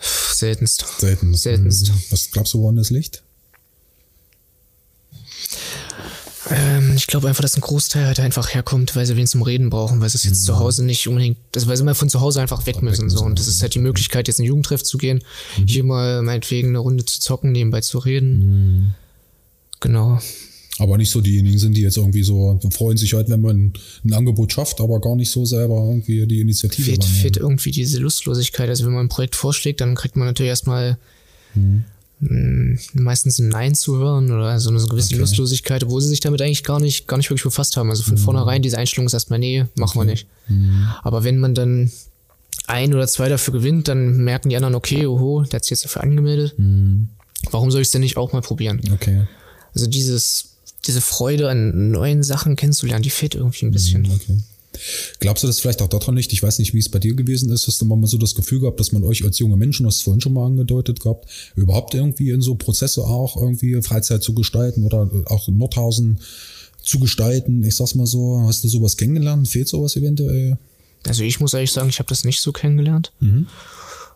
Seltenst. 0.00 0.84
Seltenst. 0.98 1.42
Seltenst. 1.42 1.88
Mhm. 1.88 2.02
Was 2.10 2.30
glaubst 2.30 2.54
du, 2.54 2.60
woran 2.60 2.76
das 2.76 2.90
liegt? 2.90 3.22
Ähm, 6.50 6.94
ich 6.96 7.06
glaube 7.06 7.28
einfach, 7.28 7.42
dass 7.42 7.56
ein 7.56 7.60
Großteil 7.60 8.06
halt 8.06 8.20
einfach 8.20 8.54
herkommt, 8.54 8.96
weil 8.96 9.06
sie 9.06 9.16
wen 9.16 9.26
zum 9.26 9.42
Reden 9.42 9.70
brauchen, 9.70 10.00
weil 10.00 10.08
sie 10.08 10.16
es 10.16 10.24
jetzt 10.24 10.40
mhm. 10.42 10.46
zu 10.46 10.58
Hause 10.58 10.84
nicht 10.84 11.06
unbedingt, 11.08 11.38
also 11.54 11.66
weil 11.66 11.76
sie 11.76 11.84
mal 11.84 11.94
von 11.94 12.08
zu 12.08 12.20
Hause 12.20 12.40
einfach 12.40 12.66
weg 12.66 12.82
müssen. 12.82 13.10
So. 13.10 13.24
Und 13.24 13.38
das 13.38 13.48
ist 13.48 13.62
halt 13.62 13.74
die 13.74 13.80
Möglichkeit, 13.80 14.28
jetzt 14.28 14.38
in 14.38 14.44
den 14.44 14.48
Jugendtreff 14.48 14.82
zu 14.82 14.98
gehen, 14.98 15.22
mhm. 15.58 15.66
hier 15.66 15.84
mal 15.84 16.22
meinetwegen 16.22 16.68
eine 16.68 16.78
Runde 16.78 17.04
zu 17.04 17.20
zocken, 17.20 17.52
nebenbei 17.52 17.80
zu 17.80 17.98
reden. 17.98 18.38
Mhm. 18.38 18.94
Genau. 19.80 20.18
Aber 20.78 20.96
nicht 20.96 21.10
so 21.10 21.20
diejenigen 21.20 21.58
sind, 21.58 21.76
die 21.76 21.82
jetzt 21.82 21.96
irgendwie 21.96 22.22
so 22.22 22.58
freuen 22.72 22.96
sich 22.96 23.12
halt, 23.12 23.28
wenn 23.28 23.40
man 23.40 23.72
ein 24.04 24.12
Angebot 24.12 24.52
schafft, 24.52 24.80
aber 24.80 25.00
gar 25.00 25.16
nicht 25.16 25.30
so 25.30 25.44
selber 25.44 25.84
irgendwie 25.88 26.24
die 26.26 26.40
Initiative 26.40 26.84
fehlt, 26.84 27.04
fehlt 27.04 27.36
irgendwie 27.36 27.72
diese 27.72 27.98
Lustlosigkeit. 27.98 28.68
Also 28.68 28.86
wenn 28.86 28.92
man 28.92 29.06
ein 29.06 29.08
Projekt 29.08 29.34
vorschlägt, 29.34 29.80
dann 29.80 29.96
kriegt 29.96 30.16
man 30.16 30.28
natürlich 30.28 30.50
erstmal 30.50 30.96
mhm. 31.54 31.60
Hm, 31.60 31.84
meistens 32.20 33.38
ein 33.38 33.48
Nein 33.48 33.74
zu 33.74 33.96
hören 33.96 34.32
oder 34.32 34.58
so 34.58 34.70
eine 34.70 34.80
gewisse 34.80 35.14
okay. 35.14 35.20
Lustlosigkeit, 35.20 35.84
obwohl 35.84 36.00
sie 36.00 36.08
sich 36.08 36.20
damit 36.20 36.42
eigentlich 36.42 36.64
gar 36.64 36.80
nicht, 36.80 37.06
gar 37.06 37.16
nicht 37.16 37.30
wirklich 37.30 37.44
befasst 37.44 37.76
haben. 37.76 37.90
Also 37.90 38.02
von 38.02 38.14
mhm. 38.14 38.18
vornherein 38.18 38.62
diese 38.62 38.78
Einstellung 38.78 39.06
ist 39.06 39.14
erstmal, 39.14 39.38
nee, 39.38 39.66
machen 39.76 39.98
okay. 39.98 40.06
wir 40.06 40.12
nicht. 40.12 40.26
Mhm. 40.48 40.88
Aber 41.02 41.22
wenn 41.24 41.38
man 41.38 41.54
dann 41.54 41.92
ein 42.66 42.92
oder 42.92 43.06
zwei 43.06 43.28
dafür 43.28 43.52
gewinnt, 43.52 43.88
dann 43.88 44.24
merken 44.24 44.48
die 44.48 44.56
anderen, 44.56 44.74
okay, 44.74 45.06
oho, 45.06 45.42
der 45.42 45.58
hat 45.58 45.64
sich 45.64 45.70
jetzt 45.70 45.84
dafür 45.84 46.02
angemeldet. 46.02 46.58
Mhm. 46.58 47.08
Warum 47.50 47.70
soll 47.70 47.82
ich 47.82 47.88
es 47.88 47.92
denn 47.92 48.00
nicht 48.00 48.16
auch 48.16 48.32
mal 48.32 48.42
probieren? 48.42 48.80
Okay. 48.92 49.26
Also 49.74 49.86
dieses, 49.86 50.56
diese 50.86 51.00
Freude 51.00 51.48
an 51.48 51.90
neuen 51.92 52.22
Sachen 52.22 52.56
kennenzulernen, 52.56 53.02
die 53.02 53.10
fehlt 53.10 53.36
irgendwie 53.36 53.66
ein 53.66 53.70
bisschen. 53.70 54.02
Mhm, 54.02 54.10
okay. 54.10 54.38
Glaubst 55.20 55.42
du 55.42 55.46
das 55.46 55.60
vielleicht 55.60 55.82
auch 55.82 55.88
daran 55.88 56.14
nicht? 56.14 56.32
Ich 56.32 56.42
weiß 56.42 56.58
nicht, 56.58 56.74
wie 56.74 56.78
es 56.78 56.88
bei 56.88 56.98
dir 56.98 57.14
gewesen 57.14 57.50
ist. 57.50 57.66
Hast 57.66 57.80
du 57.80 57.84
mal 57.84 58.06
so 58.06 58.18
das 58.18 58.34
Gefühl 58.34 58.60
gehabt, 58.60 58.80
dass 58.80 58.92
man 58.92 59.04
euch 59.04 59.24
als 59.24 59.38
junge 59.38 59.56
Menschen, 59.56 59.84
du 59.84 59.90
vorhin 59.90 60.20
schon 60.20 60.32
mal 60.32 60.46
angedeutet 60.46 61.00
gehabt, 61.00 61.28
überhaupt 61.56 61.94
irgendwie 61.94 62.30
in 62.30 62.40
so 62.40 62.54
Prozesse 62.54 63.02
auch 63.02 63.36
irgendwie 63.36 63.80
Freizeit 63.82 64.22
zu 64.22 64.34
gestalten 64.34 64.84
oder 64.84 65.10
auch 65.26 65.48
in 65.48 65.58
Nordhausen 65.58 66.20
zu 66.82 66.98
gestalten? 66.98 67.62
Ich 67.64 67.76
sag's 67.76 67.94
mal 67.94 68.06
so, 68.06 68.42
hast 68.46 68.64
du 68.64 68.68
sowas 68.68 68.96
kennengelernt? 68.96 69.48
Fehlt 69.48 69.68
sowas 69.68 69.96
eventuell? 69.96 70.58
Also 71.06 71.22
ich 71.22 71.40
muss 71.40 71.54
ehrlich 71.54 71.72
sagen, 71.72 71.88
ich 71.88 71.98
habe 71.98 72.08
das 72.08 72.24
nicht 72.24 72.40
so 72.40 72.52
kennengelernt. 72.52 73.12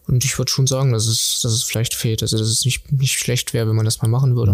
Und 0.06 0.24
ich 0.24 0.36
würde 0.38 0.50
schon 0.50 0.66
sagen, 0.66 0.92
dass 0.92 1.06
es, 1.06 1.40
dass 1.42 1.52
es 1.52 1.62
vielleicht 1.62 1.94
fehlt. 1.94 2.22
Also 2.22 2.36
dass 2.38 2.48
es 2.48 2.64
nicht, 2.64 2.90
nicht 2.92 3.12
schlecht 3.18 3.54
wäre, 3.54 3.68
wenn 3.68 3.76
man 3.76 3.84
das 3.84 4.02
mal 4.02 4.08
machen 4.08 4.34
würde. 4.36 4.52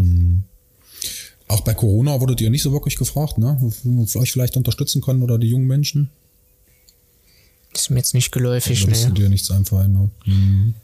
Auch 1.48 1.62
bei 1.62 1.72
Corona 1.72 2.20
wurdet 2.20 2.40
ihr 2.42 2.50
nicht 2.50 2.62
so 2.62 2.72
wirklich 2.72 2.96
gefragt, 2.96 3.38
ne? 3.38 3.58
Wir 3.60 4.20
euch 4.20 4.32
vielleicht 4.32 4.56
unterstützen 4.56 5.00
können 5.00 5.22
oder 5.22 5.38
die 5.38 5.48
jungen 5.48 5.66
Menschen? 5.66 6.10
Ist 7.74 7.90
mir 7.90 7.98
jetzt 7.98 8.14
nicht 8.14 8.32
geläufig, 8.32 8.82
Oder 8.84 8.92
ist 8.92 9.08
nee. 9.08 9.14
dir 9.14 9.28
nichts 9.28 9.50
einfallen, 9.50 9.92
ne? 9.92 10.10
Mhm. 10.26 10.74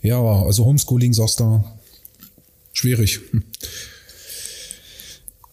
Ja, 0.00 0.20
also 0.20 0.64
Homeschooling 0.64 1.12
sagst 1.12 1.40
du, 1.40 1.62
schwierig. 2.72 3.20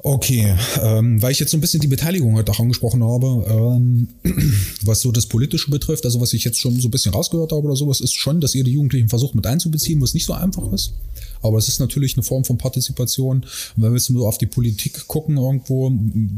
Okay, 0.07 0.55
ähm, 0.83 1.19
weil 1.19 1.31
ich 1.31 1.39
jetzt 1.39 1.49
so 1.49 1.57
ein 1.57 1.61
bisschen 1.61 1.79
die 1.79 1.87
Beteiligung 1.87 2.35
heute 2.35 2.51
auch 2.51 2.59
angesprochen 2.59 3.03
habe, 3.03 3.43
ähm, 3.49 4.07
was 4.83 5.01
so 5.01 5.11
das 5.11 5.25
Politische 5.25 5.71
betrifft, 5.71 6.05
also 6.05 6.21
was 6.21 6.31
ich 6.33 6.43
jetzt 6.43 6.59
schon 6.59 6.79
so 6.79 6.89
ein 6.89 6.91
bisschen 6.91 7.11
rausgehört 7.11 7.51
habe 7.51 7.63
oder 7.63 7.75
sowas, 7.75 8.01
ist 8.01 8.13
schon, 8.13 8.39
dass 8.39 8.53
ihr 8.53 8.63
die 8.63 8.73
Jugendlichen 8.73 9.09
versucht 9.09 9.33
mit 9.33 9.47
einzubeziehen, 9.47 9.99
was 10.03 10.13
nicht 10.13 10.27
so 10.27 10.33
einfach 10.33 10.71
ist. 10.71 10.93
Aber 11.41 11.57
es 11.57 11.69
ist 11.69 11.79
natürlich 11.79 12.15
eine 12.15 12.21
Form 12.21 12.45
von 12.45 12.59
Partizipation. 12.59 13.37
Und 13.37 13.47
wenn 13.77 13.93
wir 13.93 13.97
jetzt 13.97 14.05
so 14.05 14.27
auf 14.27 14.37
die 14.37 14.45
Politik 14.45 15.07
gucken 15.07 15.37
irgendwo, 15.37 15.91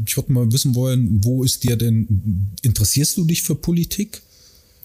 ich 0.06 0.16
würde 0.16 0.32
mal 0.32 0.50
wissen 0.50 0.74
wollen, 0.74 1.22
wo 1.22 1.44
ist 1.44 1.62
dir 1.62 1.76
denn, 1.76 2.48
interessierst 2.62 3.18
du 3.18 3.26
dich 3.26 3.42
für 3.42 3.54
Politik? 3.54 4.22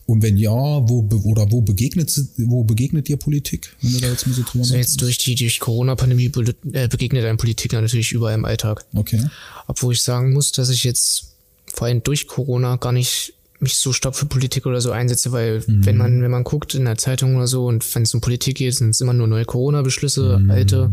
Und 0.05 0.21
wenn 0.21 0.35
ja, 0.37 0.51
wo 0.51 1.07
oder 1.23 1.49
wo 1.51 1.61
begegnet 1.61 2.13
wo 2.37 2.63
begegnet 2.63 3.07
dir 3.07 3.15
Politik? 3.17 3.73
Wenn 3.81 3.93
du 3.93 3.99
da 4.01 4.09
jetzt 4.09 4.27
mal 4.27 4.33
so 4.33 4.41
drüber 4.43 4.63
Also 4.63 4.75
jetzt 4.75 4.99
durch 5.01 5.17
die 5.17 5.35
durch 5.35 5.59
Corona-Pandemie 5.61 6.29
be- 6.29 6.55
äh, 6.73 6.87
begegnet 6.89 7.23
einem 7.23 7.37
Politiker 7.37 7.79
natürlich 7.81 8.11
überall 8.11 8.35
im 8.35 8.43
Alltag. 8.45 8.85
Okay. 8.93 9.25
Obwohl 9.67 9.93
ich 9.93 10.01
sagen 10.01 10.33
muss, 10.33 10.51
dass 10.51 10.69
ich 10.69 10.83
jetzt 10.83 11.27
vor 11.73 11.87
allem 11.87 12.03
durch 12.03 12.27
Corona 12.27 12.75
gar 12.75 12.91
nicht 12.91 13.33
mich 13.59 13.77
so 13.77 13.93
stark 13.93 14.13
für 14.15 14.25
Politik 14.25 14.65
oder 14.65 14.81
so 14.81 14.91
einsetze, 14.91 15.31
weil 15.31 15.63
wenn 15.67 15.95
man, 15.95 16.21
wenn 16.21 16.29
man 16.31 16.43
guckt 16.43 16.75
in 16.75 16.83
der 16.83 16.97
Zeitung 16.97 17.37
oder 17.37 17.47
so 17.47 17.65
und 17.65 17.95
wenn 17.95 18.03
es 18.03 18.13
um 18.13 18.19
Politik 18.19 18.57
geht, 18.57 18.75
sind 18.75 18.89
es 18.89 18.99
immer 18.99 19.13
nur 19.13 19.27
neue 19.27 19.45
Corona-Beschlüsse, 19.45 20.43
alte, 20.49 20.91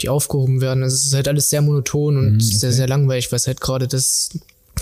die 0.00 0.08
aufgehoben 0.08 0.60
werden. 0.60 0.84
Also 0.84 0.94
es 0.94 1.06
ist 1.06 1.14
halt 1.14 1.26
alles 1.26 1.50
sehr 1.50 1.60
monoton 1.60 2.16
und 2.16 2.40
sehr, 2.40 2.70
sehr 2.70 2.86
langweilig, 2.86 3.32
was 3.32 3.48
halt 3.48 3.60
gerade 3.60 3.88
das 3.88 4.30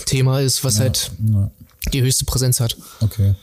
Thema 0.05 0.41
ist, 0.41 0.63
was 0.63 0.79
halt 0.79 1.11
Ja. 1.33 1.49
die 1.91 2.03
höchste 2.03 2.25
Präsenz 2.25 2.59
hat. 2.59 2.77
Okay, 2.99 3.33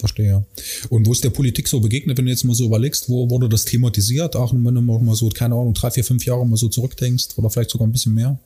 verstehe. 0.00 0.44
Und 0.88 1.06
wo 1.06 1.12
ist 1.12 1.22
der 1.22 1.30
Politik 1.30 1.68
so 1.68 1.80
begegnet, 1.80 2.18
wenn 2.18 2.24
du 2.24 2.30
jetzt 2.30 2.44
mal 2.44 2.54
so 2.54 2.64
überlegst, 2.66 3.08
wo 3.08 3.30
wurde 3.30 3.48
das 3.48 3.64
thematisiert? 3.64 4.34
Auch 4.36 4.52
wenn 4.52 4.74
du 4.74 4.80
mal 4.80 5.14
so, 5.14 5.28
keine 5.28 5.54
Ahnung, 5.54 5.74
drei, 5.74 5.90
vier, 5.90 6.04
fünf 6.04 6.24
Jahre 6.26 6.46
mal 6.46 6.56
so 6.56 6.68
zurückdenkst 6.68 7.28
oder 7.36 7.48
vielleicht 7.50 7.70
sogar 7.70 7.86
ein 7.86 7.92
bisschen 7.92 8.14
mehr? 8.14 8.38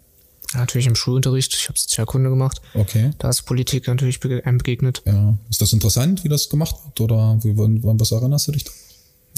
Natürlich 0.55 0.87
im 0.87 0.95
Schulunterricht, 0.95 1.53
ich 1.55 1.69
habe 1.69 1.79
Sozialkunde 1.79 2.31
gemacht, 2.31 2.61
Okay. 2.75 3.11
da 3.19 3.29
ist 3.31 3.43
Politik 3.43 3.89
natürlich 3.89 4.21
einem 4.45 4.59
begegnet. 4.59 5.03
Ja. 5.05 5.37
Ist 5.51 5.61
das 5.61 5.73
interessant, 5.73 6.23
wie 6.23 6.29
das 6.29 6.49
gemacht 6.49 6.77
wird? 6.85 7.01
Oder 7.01 7.39
wie, 7.43 7.57
wann, 7.57 7.99
was 7.99 8.13
erinnerst 8.13 8.47
du 8.49 8.53
dich 8.53 8.65
da? 8.65 8.71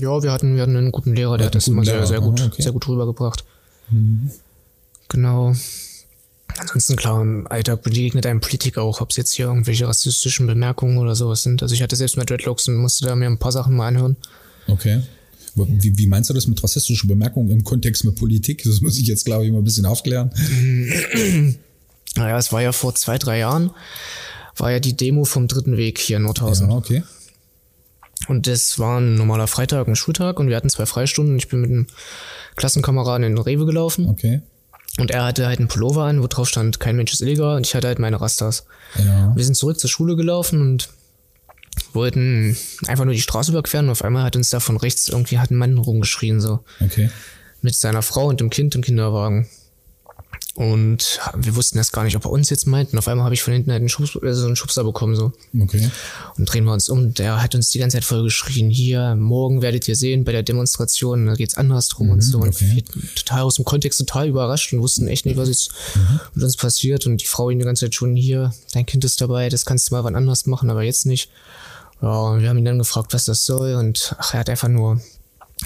Ja, 0.00 0.22
wir 0.22 0.30
hatten, 0.30 0.56
wir 0.56 0.62
hatten 0.62 0.76
einen 0.76 0.92
guten 0.92 1.14
Lehrer, 1.14 1.38
der 1.38 1.46
Hat 1.46 1.54
das 1.54 1.68
immer 1.68 1.84
sehr, 1.84 2.06
sehr 2.06 2.20
gut, 2.20 2.38
aha, 2.40 2.48
okay. 2.48 2.56
Mhm. 2.58 2.62
sehr 2.64 2.72
gut 2.72 2.86
rübergebracht. 2.88 3.44
Genau. 5.08 5.54
Ansonsten 6.58 6.96
klar, 6.96 7.20
im 7.20 7.46
Alltag 7.48 7.82
begegnet 7.82 8.26
einem 8.26 8.40
Politik 8.40 8.78
auch, 8.78 9.00
ob 9.00 9.10
es 9.10 9.16
jetzt 9.16 9.32
hier 9.32 9.46
irgendwelche 9.46 9.86
rassistischen 9.86 10.46
Bemerkungen 10.46 10.98
oder 10.98 11.14
sowas 11.14 11.42
sind. 11.42 11.62
Also 11.62 11.74
ich 11.74 11.82
hatte 11.82 11.96
selbst 11.96 12.16
mal 12.16 12.24
Dreadlocks 12.24 12.68
und 12.68 12.76
musste 12.76 13.04
da 13.06 13.14
mir 13.14 13.26
ein 13.26 13.38
paar 13.38 13.52
Sachen 13.52 13.76
mal 13.76 13.88
anhören. 13.88 14.16
Okay. 14.66 15.02
Wie, 15.54 15.96
wie 15.96 16.06
meinst 16.06 16.28
du 16.28 16.34
das 16.34 16.46
mit 16.46 16.62
rassistischen 16.62 17.08
Bemerkungen 17.08 17.50
im 17.50 17.64
Kontext 17.64 18.04
mit 18.04 18.16
Politik? 18.16 18.62
Das 18.64 18.80
muss 18.80 18.98
ich 18.98 19.06
jetzt, 19.06 19.24
glaube 19.24 19.46
ich, 19.46 19.52
mal 19.52 19.58
ein 19.58 19.64
bisschen 19.64 19.86
aufklären. 19.86 20.30
Naja, 22.16 22.38
es 22.38 22.50
war 22.50 22.62
ja 22.62 22.72
vor 22.72 22.94
zwei, 22.94 23.18
drei 23.18 23.38
Jahren, 23.38 23.70
war 24.56 24.72
ja 24.72 24.80
die 24.80 24.96
Demo 24.96 25.26
vom 25.26 25.48
dritten 25.48 25.76
Weg 25.76 25.98
hier 25.98 26.16
in 26.16 26.22
Nordhausen. 26.22 26.70
Ja, 26.70 26.76
okay. 26.76 27.02
Und 28.26 28.46
das 28.46 28.78
war 28.78 29.00
ein 29.00 29.14
normaler 29.16 29.46
Freitag, 29.46 29.86
ein 29.86 29.96
Schultag 29.96 30.40
und 30.40 30.48
wir 30.48 30.56
hatten 30.56 30.70
zwei 30.70 30.86
Freistunden. 30.86 31.36
Ich 31.36 31.48
bin 31.48 31.60
mit 31.60 31.70
einem 31.70 31.86
Klassenkameraden 32.56 33.24
in 33.24 33.32
den 33.34 33.42
Rewe 33.42 33.66
gelaufen 33.66 34.08
Okay. 34.08 34.40
Und 34.98 35.10
er 35.10 35.24
hatte 35.24 35.46
halt 35.46 35.58
einen 35.58 35.68
Pullover 35.68 36.04
an, 36.04 36.22
wo 36.22 36.26
drauf 36.26 36.48
stand, 36.48 36.80
kein 36.80 36.96
Mensch 36.96 37.12
ist 37.12 37.20
illegal 37.22 37.56
und 37.56 37.66
ich 37.66 37.74
hatte 37.74 37.86
halt 37.88 37.98
meine 37.98 38.20
Rastas. 38.20 38.64
Ja. 38.98 39.32
Wir 39.36 39.44
sind 39.44 39.54
zurück 39.54 39.78
zur 39.78 39.90
Schule 39.90 40.16
gelaufen 40.16 40.60
und 40.60 40.88
wollten 41.92 42.56
einfach 42.86 43.04
nur 43.04 43.14
die 43.14 43.20
Straße 43.20 43.50
überqueren 43.50 43.86
und 43.86 43.92
auf 43.92 44.02
einmal 44.04 44.22
hat 44.24 44.36
uns 44.36 44.50
da 44.50 44.60
von 44.60 44.76
rechts 44.76 45.08
irgendwie 45.08 45.38
hat 45.38 45.50
ein 45.50 45.56
Mann 45.56 45.76
rumgeschrien, 45.78 46.40
so 46.40 46.60
Okay. 46.82 47.10
mit 47.62 47.74
seiner 47.74 48.02
Frau 48.02 48.26
und 48.28 48.40
dem 48.40 48.50
Kind 48.50 48.74
im 48.74 48.82
Kinderwagen. 48.82 49.48
Und 50.56 51.20
wir 51.36 51.54
wussten 51.54 51.76
das 51.76 51.92
gar 51.92 52.02
nicht, 52.04 52.16
ob 52.16 52.24
er 52.24 52.30
uns 52.30 52.48
jetzt 52.48 52.66
meint. 52.66 52.90
Und 52.90 52.98
auf 52.98 53.06
einmal 53.08 53.24
habe 53.26 53.34
ich 53.34 53.42
von 53.42 53.52
hinten 53.52 53.70
halt 53.70 53.80
einen, 53.80 53.90
Schubs, 53.90 54.16
äh, 54.16 54.32
so 54.32 54.46
einen 54.46 54.56
Schubser 54.56 54.84
bekommen, 54.84 55.14
so. 55.14 55.32
Okay. 55.60 55.90
Und 56.38 56.46
drehen 56.46 56.64
wir 56.64 56.72
uns 56.72 56.88
um. 56.88 57.12
Der 57.12 57.42
hat 57.42 57.54
uns 57.54 57.68
die 57.68 57.78
ganze 57.78 57.98
Zeit 57.98 58.06
voll 58.06 58.22
geschrien, 58.22 58.70
hier, 58.70 59.16
morgen 59.16 59.60
werdet 59.60 59.86
ihr 59.86 59.96
sehen 59.96 60.24
bei 60.24 60.32
der 60.32 60.42
Demonstration, 60.42 61.26
da 61.26 61.34
geht's 61.34 61.58
andersrum 61.58 62.08
und 62.08 62.22
so. 62.22 62.38
Und 62.38 62.48
okay. 62.48 62.72
wir 62.74 62.84
total 63.14 63.42
aus 63.42 63.56
dem 63.56 63.66
Kontext 63.66 63.98
total 64.00 64.28
überrascht 64.28 64.72
und 64.72 64.80
wussten 64.80 65.08
echt 65.08 65.26
nicht, 65.26 65.36
was 65.36 65.50
jetzt 65.50 65.72
mit 66.34 66.42
uns 66.42 66.56
passiert. 66.56 67.04
Und 67.04 67.20
die 67.20 67.26
Frau 67.26 67.50
ihn 67.50 67.58
die 67.58 67.66
ganze 67.66 67.84
Zeit 67.84 67.94
schon, 67.94 68.16
hier, 68.16 68.54
dein 68.72 68.86
Kind 68.86 69.04
ist 69.04 69.20
dabei, 69.20 69.50
das 69.50 69.66
kannst 69.66 69.90
du 69.90 69.94
mal 69.94 70.04
wann 70.04 70.16
anders 70.16 70.46
machen, 70.46 70.70
aber 70.70 70.82
jetzt 70.82 71.04
nicht. 71.04 71.28
Ja, 72.00 72.18
und 72.20 72.40
wir 72.40 72.48
haben 72.48 72.58
ihn 72.58 72.64
dann 72.64 72.78
gefragt, 72.78 73.12
was 73.12 73.26
das 73.26 73.44
soll. 73.44 73.74
Und 73.74 74.14
ach, 74.18 74.32
er 74.32 74.40
hat 74.40 74.48
einfach 74.48 74.68
nur 74.68 75.02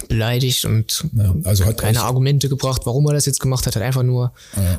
beleidigt 0.09 0.65
und 0.65 1.05
Ja, 1.17 1.35
also 1.45 1.65
hat 1.65 1.79
keine 1.79 2.03
Argumente 2.03 2.49
gebracht, 2.49 2.83
warum 2.85 3.07
er 3.07 3.15
das 3.15 3.27
jetzt 3.27 3.41
gemacht 3.41 3.67
hat. 3.67 3.77
Hat 3.77 3.83
einfach 3.83 4.03
nur, 4.03 4.33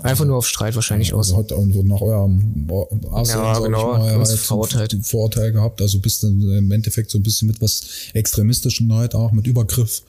einfach 0.04 0.26
nur 0.26 0.38
auf 0.38 0.48
Streit 0.48 0.76
wahrscheinlich 0.76 1.14
aus. 1.14 1.30
Also 1.34 1.38
hat 1.38 1.52
auch 1.54 1.66
so 1.72 1.84
nach 1.84 2.02
eurem 2.02 2.68
Aussehen, 3.12 3.40
Ja, 3.40 3.60
genau, 3.60 3.98
mal, 3.98 4.18
halt 4.18 4.28
verurteilt. 4.40 4.96
Vorurteil 5.04 5.52
gehabt. 5.52 5.82
Also 5.82 6.00
bist 6.00 6.24
du 6.24 6.28
im 6.28 6.72
Endeffekt 6.72 7.12
so 7.12 7.18
ein 7.18 7.24
bisschen 7.24 7.48
mit 7.48 7.62
was 7.62 7.82
Extremistischem 8.14 8.92
halt 8.94 9.16
auch, 9.16 9.32
mit 9.32 9.48
Übergriff 9.48 10.02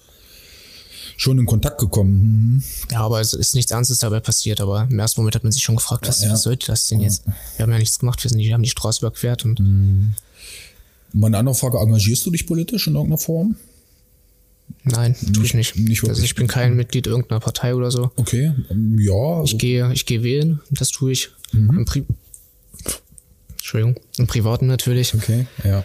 schon 1.17 1.39
in 1.39 1.47
Kontakt 1.47 1.79
gekommen. 1.79 2.65
Ja, 2.91 3.01
aber 3.01 3.21
es 3.21 3.33
ist 3.33 3.55
nichts 3.55 3.71
Ernstes 3.71 3.99
dabei 3.99 4.19
passiert, 4.21 4.61
aber 4.61 4.89
im 4.91 4.99
ersten 4.99 5.21
Moment 5.21 5.35
hat 5.37 5.43
man 5.45 5.53
sich 5.53 5.63
schon 5.63 5.77
gefragt, 5.77 6.09
was, 6.09 6.23
Ja. 6.23 6.33
was 6.33 6.43
sollte 6.43 6.67
das 6.69 6.87
denn 6.89 7.01
jetzt? 7.01 7.25
Wir 7.57 7.63
haben 7.65 7.71
ja 7.73 7.79
nichts 7.79 7.99
gemacht, 7.99 8.23
wir, 8.25 8.29
sind, 8.31 8.39
wir 8.39 8.53
haben 8.55 8.63
die 8.63 8.71
Straße 8.71 9.01
überquert 9.01 9.45
und 9.45 9.59
Hm. 9.59 10.13
Meine 11.15 11.37
andere 11.37 11.55
Frage, 11.55 11.77
engagierst 11.79 12.25
du 12.25 12.31
dich 12.31 12.47
politisch 12.47 12.87
in 12.87 12.95
irgendeiner 12.95 13.19
Form? 13.19 13.57
Nein, 14.85 15.15
tue 15.33 15.45
ich 15.45 15.55
nicht. 15.55 15.77
nicht 15.77 16.05
also 16.09 16.23
ich 16.23 16.35
bin 16.35 16.47
kein 16.47 16.75
Mitglied 16.75 17.07
irgendeiner 17.07 17.41
Partei 17.41 17.75
oder 17.75 17.91
so. 17.91 18.11
Okay, 18.17 18.53
ähm, 18.71 18.99
ja. 18.99 19.43
Ich 19.45 19.59
gehe, 19.59 19.93
ich 19.93 20.07
gehe 20.07 20.23
wählen, 20.23 20.61
das 20.71 20.91
tue 20.91 21.13
ich. 21.13 21.31
Mhm. 21.53 21.79
Im 21.79 21.85
Pri 21.85 22.05
Entschuldigung, 23.53 23.97
im 24.19 24.27
Privaten 24.27 24.67
natürlich. 24.67 25.15
Okay, 25.15 25.47
ja. 25.65 25.85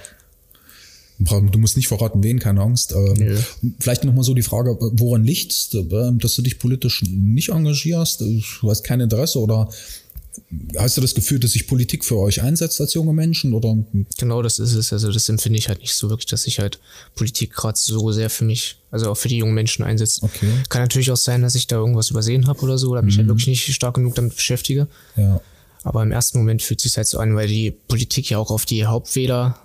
Du 1.20 1.58
musst 1.58 1.78
nicht 1.78 1.88
verraten, 1.88 2.22
wen, 2.24 2.38
keine 2.38 2.62
Angst. 2.62 2.94
Ähm, 2.94 3.14
Nö. 3.18 3.38
Vielleicht 3.80 4.04
nochmal 4.04 4.24
so 4.24 4.36
die 4.36 4.44
Frage, 4.44 4.78
woran 4.80 5.24
liegt 5.24 5.74
ähm, 5.74 6.20
dass 6.20 6.36
du 6.36 6.44
dich 6.44 6.60
politisch 6.60 7.04
nicht 7.10 7.50
engagierst? 7.50 8.22
Du 8.22 8.70
hast 8.70 8.84
kein 8.84 9.00
Interesse 9.00 9.40
oder 9.40 9.68
hast 10.78 10.98
du 10.98 11.02
das 11.02 11.14
Gefühl, 11.16 11.40
dass 11.40 11.52
sich 11.52 11.68
Politik 11.68 12.04
für 12.06 12.18
euch 12.18 12.42
einsetzt 12.42 12.80
als 12.82 12.94
junge 12.94 13.14
Menschen? 13.14 13.54
Oder 13.54 13.78
Genau 14.18 14.42
das 14.42 14.60
ist 14.60 14.74
es. 14.74 14.92
Also 14.94 15.12
das 15.12 15.28
empfinde 15.30 15.60
ich 15.60 15.68
halt 15.70 15.80
nicht 15.80 15.94
so 15.94 16.10
wirklich, 16.10 16.28
dass 16.28 16.44
sich 16.44 16.60
halt 16.60 16.80
Politik 17.16 17.54
gerade 17.54 17.78
so 17.78 18.12
sehr 18.12 18.30
für 18.30 18.46
mich, 18.46 18.78
also 18.92 19.12
auch 19.12 19.18
für 19.18 19.28
die 19.30 19.38
jungen 19.38 19.54
Menschen 19.54 19.84
einsetzt. 19.84 20.24
Okay. 20.24 20.48
Kann 20.70 20.82
natürlich 20.82 21.12
auch 21.12 21.18
sein, 21.18 21.42
dass 21.42 21.56
ich 21.56 21.68
da 21.68 21.78
irgendwas 21.78 22.10
übersehen 22.12 22.48
habe 22.48 22.62
oder 22.62 22.78
so, 22.78 22.90
oder 22.92 23.02
mich 23.02 23.16
Mhm. 23.16 23.20
halt 23.20 23.28
wirklich 23.30 23.48
nicht 23.48 23.74
stark 23.74 23.96
genug 23.96 24.16
damit 24.16 24.36
beschäftige. 24.36 24.88
ja. 25.16 25.40
Aber 25.84 26.04
im 26.04 26.12
ersten 26.12 26.40
Moment 26.40 26.62
fühlt 26.62 26.80
es 26.80 26.84
sich 26.84 26.98
halt 26.98 27.08
so 27.08 27.18
an, 27.20 27.36
weil 27.36 27.48
die 27.48 27.72
Politik 27.72 28.30
ja 28.30 28.40
auch 28.40 28.52
auf 28.52 28.66
die 28.66 28.86
Hauptwähler, 28.86 29.58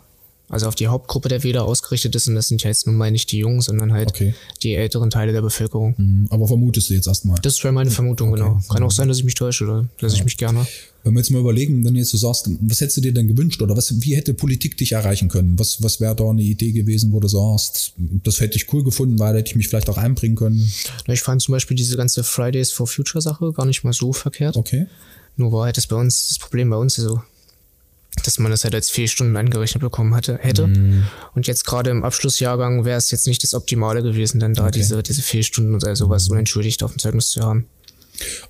also 0.53 0.69
auf 0.69 0.75
die 0.75 0.87
Hauptgruppe 0.87 1.29
der 1.29 1.43
Wähler 1.43 1.65
ausgerichtet 1.65 2.15
ist. 2.15 2.29
Und 2.29 2.35
das 2.35 2.47
sind 2.49 2.63
ja 2.63 2.69
jetzt 2.69 2.87
nun 2.87 2.95
mal 2.97 3.11
nicht 3.11 3.33
die 3.33 3.39
Jungen, 3.39 3.63
sondern 3.63 3.93
halt 3.93 4.11
Okay. 4.11 4.35
die 4.63 4.75
älteren 4.75 5.09
Teile 5.11 5.33
der 5.33 5.41
Bevölkerung. 5.43 5.97
Hm, 5.97 6.27
Aber 6.31 6.47
vermutest 6.47 6.91
du 6.91 6.95
jetzt 6.95 7.07
erstmal? 7.09 7.39
Das 7.43 7.65
wäre 7.65 7.73
meine 7.73 7.91
Vermutung, 7.91 8.33
genau. 8.33 8.61
Kann 8.71 8.83
auch 8.83 8.91
sein, 8.91 9.09
dass 9.09 9.19
ich 9.19 9.25
mich 9.25 9.35
täusche 9.35 9.65
oder 9.65 9.89
dass 9.99 10.13
ich 10.15 10.25
mich 10.25 10.37
gerne. 10.37 10.67
Wenn 11.05 11.15
wir 11.15 11.21
jetzt 11.21 11.31
mal 11.31 11.41
überlegen, 11.41 11.85
wenn 11.85 11.95
du 11.95 11.99
jetzt 12.01 12.11
so 12.11 12.17
sagst, 12.19 12.49
was 12.61 12.81
hättest 12.81 12.99
du 12.99 13.01
dir 13.01 13.13
denn 13.13 13.27
gewünscht 13.27 13.61
oder 13.63 13.77
was, 13.77 14.01
wie 14.03 14.15
hätte 14.15 14.35
Politik 14.35 14.77
dich 14.77 14.93
erreichen 14.93 15.29
können? 15.29 15.59
Was, 15.59 15.83
was 15.83 16.01
wäre 16.01 16.15
da 16.15 16.29
eine 16.31 16.43
Idee 16.43 16.71
gewesen, 16.71 17.11
wo 17.13 17.19
du 17.19 17.27
sagst, 17.27 17.95
das 18.23 18.39
hätte 18.41 18.57
ich 18.57 18.73
cool 18.73 18.85
gefunden, 18.85 19.19
weil 19.19 19.33
da 19.33 19.39
hätte 19.41 19.49
ich 19.51 19.57
mich 19.57 19.69
vielleicht 19.69 19.89
auch 19.89 19.97
einbringen 19.99 20.37
können? 20.37 20.71
Ich 21.09 21.23
fand 21.23 21.41
zum 21.43 21.53
Beispiel 21.53 21.77
diese 21.77 21.97
ganze 21.97 22.23
Fridays 22.23 22.71
for 22.71 22.87
Future 22.87 23.21
Sache 23.23 23.53
gar 23.53 23.65
nicht 23.67 23.83
mal 23.85 23.93
so 23.95 24.13
verkehrt. 24.13 24.57
Okay. 24.57 24.87
Nur 25.37 25.51
war 25.51 25.65
halt 25.65 25.77
das 25.79 25.87
bei 25.87 25.97
uns, 25.97 26.29
das 26.29 26.39
Problem 26.39 26.69
bei 26.71 26.77
uns 26.77 26.95
so, 26.97 27.21
dass 28.23 28.39
man 28.39 28.51
das 28.51 28.65
halt 28.65 28.75
als 28.75 28.91
Fehlstunden 28.91 29.37
angerechnet 29.37 29.81
bekommen 29.83 30.15
hatte, 30.15 30.39
hätte. 30.41 30.67
Mhm. 30.67 31.05
Und 31.35 31.47
jetzt 31.47 31.65
gerade 31.67 31.91
im 31.91 32.05
Abschlussjahrgang 32.05 32.85
wäre 32.85 32.99
es 32.99 33.11
jetzt 33.11 33.27
nicht 33.27 33.43
das 33.43 33.55
Optimale 33.55 34.03
gewesen, 34.03 34.41
dann 34.41 34.55
da 34.55 34.71
diese, 34.71 35.03
diese 35.03 35.23
Fehlstunden 35.23 35.75
oder 35.75 35.95
sowas 35.97 36.27
Mhm. 36.29 36.33
unentschuldigt 36.33 36.83
auf 36.83 36.93
dem 36.93 36.99
Zeugnis 36.99 37.31
zu 37.31 37.41
haben. 37.43 37.67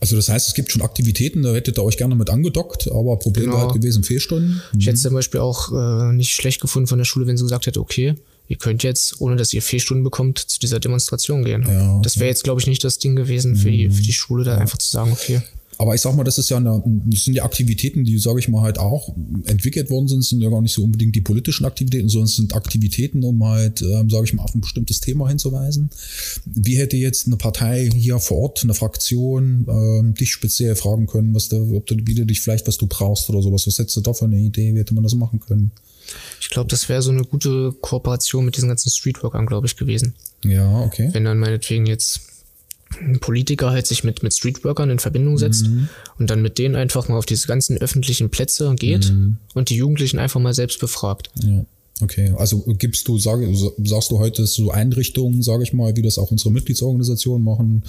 Also 0.01 0.17
das 0.17 0.29
heißt, 0.29 0.49
es 0.49 0.55
gibt 0.55 0.71
schon 0.73 0.83
Aktivitäten, 0.83 1.43
da 1.43 1.55
hättet 1.55 1.79
ihr 1.79 1.85
euch 1.85 1.97
gerne 1.97 2.15
mit 2.15 2.29
angedockt, 2.29 2.89
aber 2.91 3.17
Problem 3.19 3.45
Genau. 3.47 3.57
war 3.57 3.63
halt 3.65 3.75
gewesen, 3.75 4.03
Fehlstunden. 4.05 4.61
Ich 4.79 4.87
hätte 4.87 4.97
es 4.97 5.03
zum 5.03 5.15
Beispiel 5.15 5.41
auch 5.41 5.73
äh, 5.73 6.13
nicht 6.13 6.35
schlecht 6.35 6.61
gefunden 6.61 6.89
von 6.89 6.99
der 6.99 7.05
Schule, 7.05 7.27
wenn 7.27 7.37
sie 7.37 7.45
gesagt 7.45 7.67
hätte, 7.67 7.81
okay, 7.81 8.15
ihr 8.49 8.57
könnt 8.57 8.83
jetzt, 8.83 9.21
ohne 9.21 9.37
dass 9.37 9.53
ihr 9.55 9.63
Fehlstunden 9.63 10.05
bekommt, 10.05 10.39
zu 10.41 10.59
dieser 10.59 10.79
Demonstration 10.81 11.45
gehen. 11.45 11.65
Ja, 11.67 12.01
Das 12.03 12.19
wäre 12.19 12.29
jetzt, 12.29 12.45
glaube 12.45 12.61
ich, 12.61 12.67
nicht 12.67 12.83
das 12.85 12.99
Ding 12.99 13.17
gewesen 13.17 13.57
für 13.57 13.71
die, 13.71 13.89
für 13.89 14.03
die 14.03 14.13
Schule, 14.13 14.45
da 14.45 14.59
einfach 14.59 14.79
zu 14.79 14.91
sagen, 14.91 15.13
okay. 15.13 15.41
Aber 15.83 15.97
ich 15.97 16.01
sag 16.01 16.15
mal, 16.15 16.23
das 16.23 16.39
ist 16.39 16.49
ja 16.49 16.59
eine, 16.59 16.81
das 17.07 17.25
sind 17.25 17.35
ja 17.35 17.43
Aktivitäten, 17.43 18.05
die, 18.05 18.17
sage 18.17 18.39
ich 18.39 18.47
mal, 18.47 18.63
halt 18.63 18.79
auch 18.79 19.17
entwickelt 19.47 19.91
worden 19.91 20.07
sind, 20.07 20.25
sind 20.25 20.41
ja 20.41 20.49
gar 20.49 20.63
nicht 20.63 20.73
so 20.73 20.85
unbedingt 20.85 21.17
die 21.17 21.21
politischen 21.21 21.65
Aktivitäten, 21.65 22.09
sondern 22.09 22.27
es 22.27 22.37
sind 22.37 22.55
Aktivitäten, 22.55 23.25
um 23.25 23.45
halt, 23.45 23.83
ähm, 23.83 24.09
sage 24.09 24.27
ich 24.27 24.33
mal, 24.33 24.45
auf 24.45 24.55
ein 24.55 24.61
bestimmtes 24.61 25.01
Thema 25.01 25.29
hinzuweisen. 25.29 25.91
Wie 26.45 26.79
hätte 26.79 26.97
jetzt 26.97 27.27
eine 27.27 27.37
Partei 27.37 27.91
hier 27.93 28.21
vor 28.21 28.39
Ort, 28.39 28.63
eine 28.63 28.75
Fraktion, 28.75 29.67
ähm, 29.69 30.15
dich 30.15 30.31
speziell 30.31 30.77
fragen 30.77 31.09
können, 31.09 31.35
was 31.35 31.49
du, 31.49 31.75
ob 31.75 31.85
du, 31.87 31.97
wie 32.05 32.15
du 32.15 32.27
dich 32.27 32.41
vielleicht, 32.41 32.69
was 32.69 32.79
du 32.79 32.87
brauchst 32.87 33.29
oder 33.29 33.43
sowas? 33.43 33.67
Was 33.67 33.77
hättest 33.77 33.97
du 33.97 34.03
da 34.03 34.13
für 34.13 34.27
eine 34.27 34.39
Idee? 34.39 34.77
Wie 34.77 34.79
hätte 34.79 34.95
man 34.95 35.03
das 35.03 35.17
machen 35.17 35.41
können? 35.41 35.73
Ich 36.41 36.51
glaube, 36.51 36.71
das 36.71 36.89
wäre 36.89 37.03
so 37.03 37.11
eine 37.11 37.25
gute 37.25 37.73
Kooperation 37.81 38.45
mit 38.45 38.55
diesen 38.55 38.69
ganzen 38.69 38.91
Streetworkern, 38.91 39.47
glaube 39.47 39.67
ich, 39.67 39.77
gewesen. 39.77 40.15
Ja, 40.45 40.83
okay. 40.83 41.09
Wenn 41.11 41.25
dann 41.25 41.41
meinetwegen 41.41 41.87
jetzt 41.87 42.21
ein 43.01 43.19
Politiker 43.21 43.71
halt 43.71 43.87
sich 43.87 44.05
mit, 44.05 44.23
mit 44.23 44.35
Streetworkern 44.35 44.91
in 44.91 44.99
Verbindung 44.99 45.39
setzt 45.39 45.67
Mhm. 45.67 45.89
und 46.19 46.31
dann 46.31 46.43
mit 46.43 46.59
denen 46.59 46.75
einfach 46.77 47.09
mal 47.09 47.17
auf 47.19 47.27
diese 47.27 47.47
ganzen 47.47 47.77
öffentlichen 47.79 48.31
Plätze 48.31 48.75
geht 48.79 49.11
Mhm. 49.13 49.37
und 49.55 49.71
die 49.71 49.77
Jugendlichen 49.77 50.19
einfach 50.19 50.41
mal 50.41 50.55
selbst 50.55 50.81
befragt. 50.81 51.31
Ja. 51.43 51.65
Okay, 52.01 52.33
also 52.37 52.59
gibst 52.79 53.07
du, 53.07 53.19
sag, 53.19 53.41
sagst 53.85 54.11
du 54.11 54.19
heute 54.19 54.47
so 54.47 54.71
Einrichtungen, 54.71 55.43
sage 55.43 55.63
ich 55.63 55.73
mal, 55.73 55.95
wie 55.97 56.03
das 56.03 56.19
auch 56.19 56.31
unsere 56.33 56.51
Mitgliedsorganisationen 56.51 57.45
machen, 57.45 57.83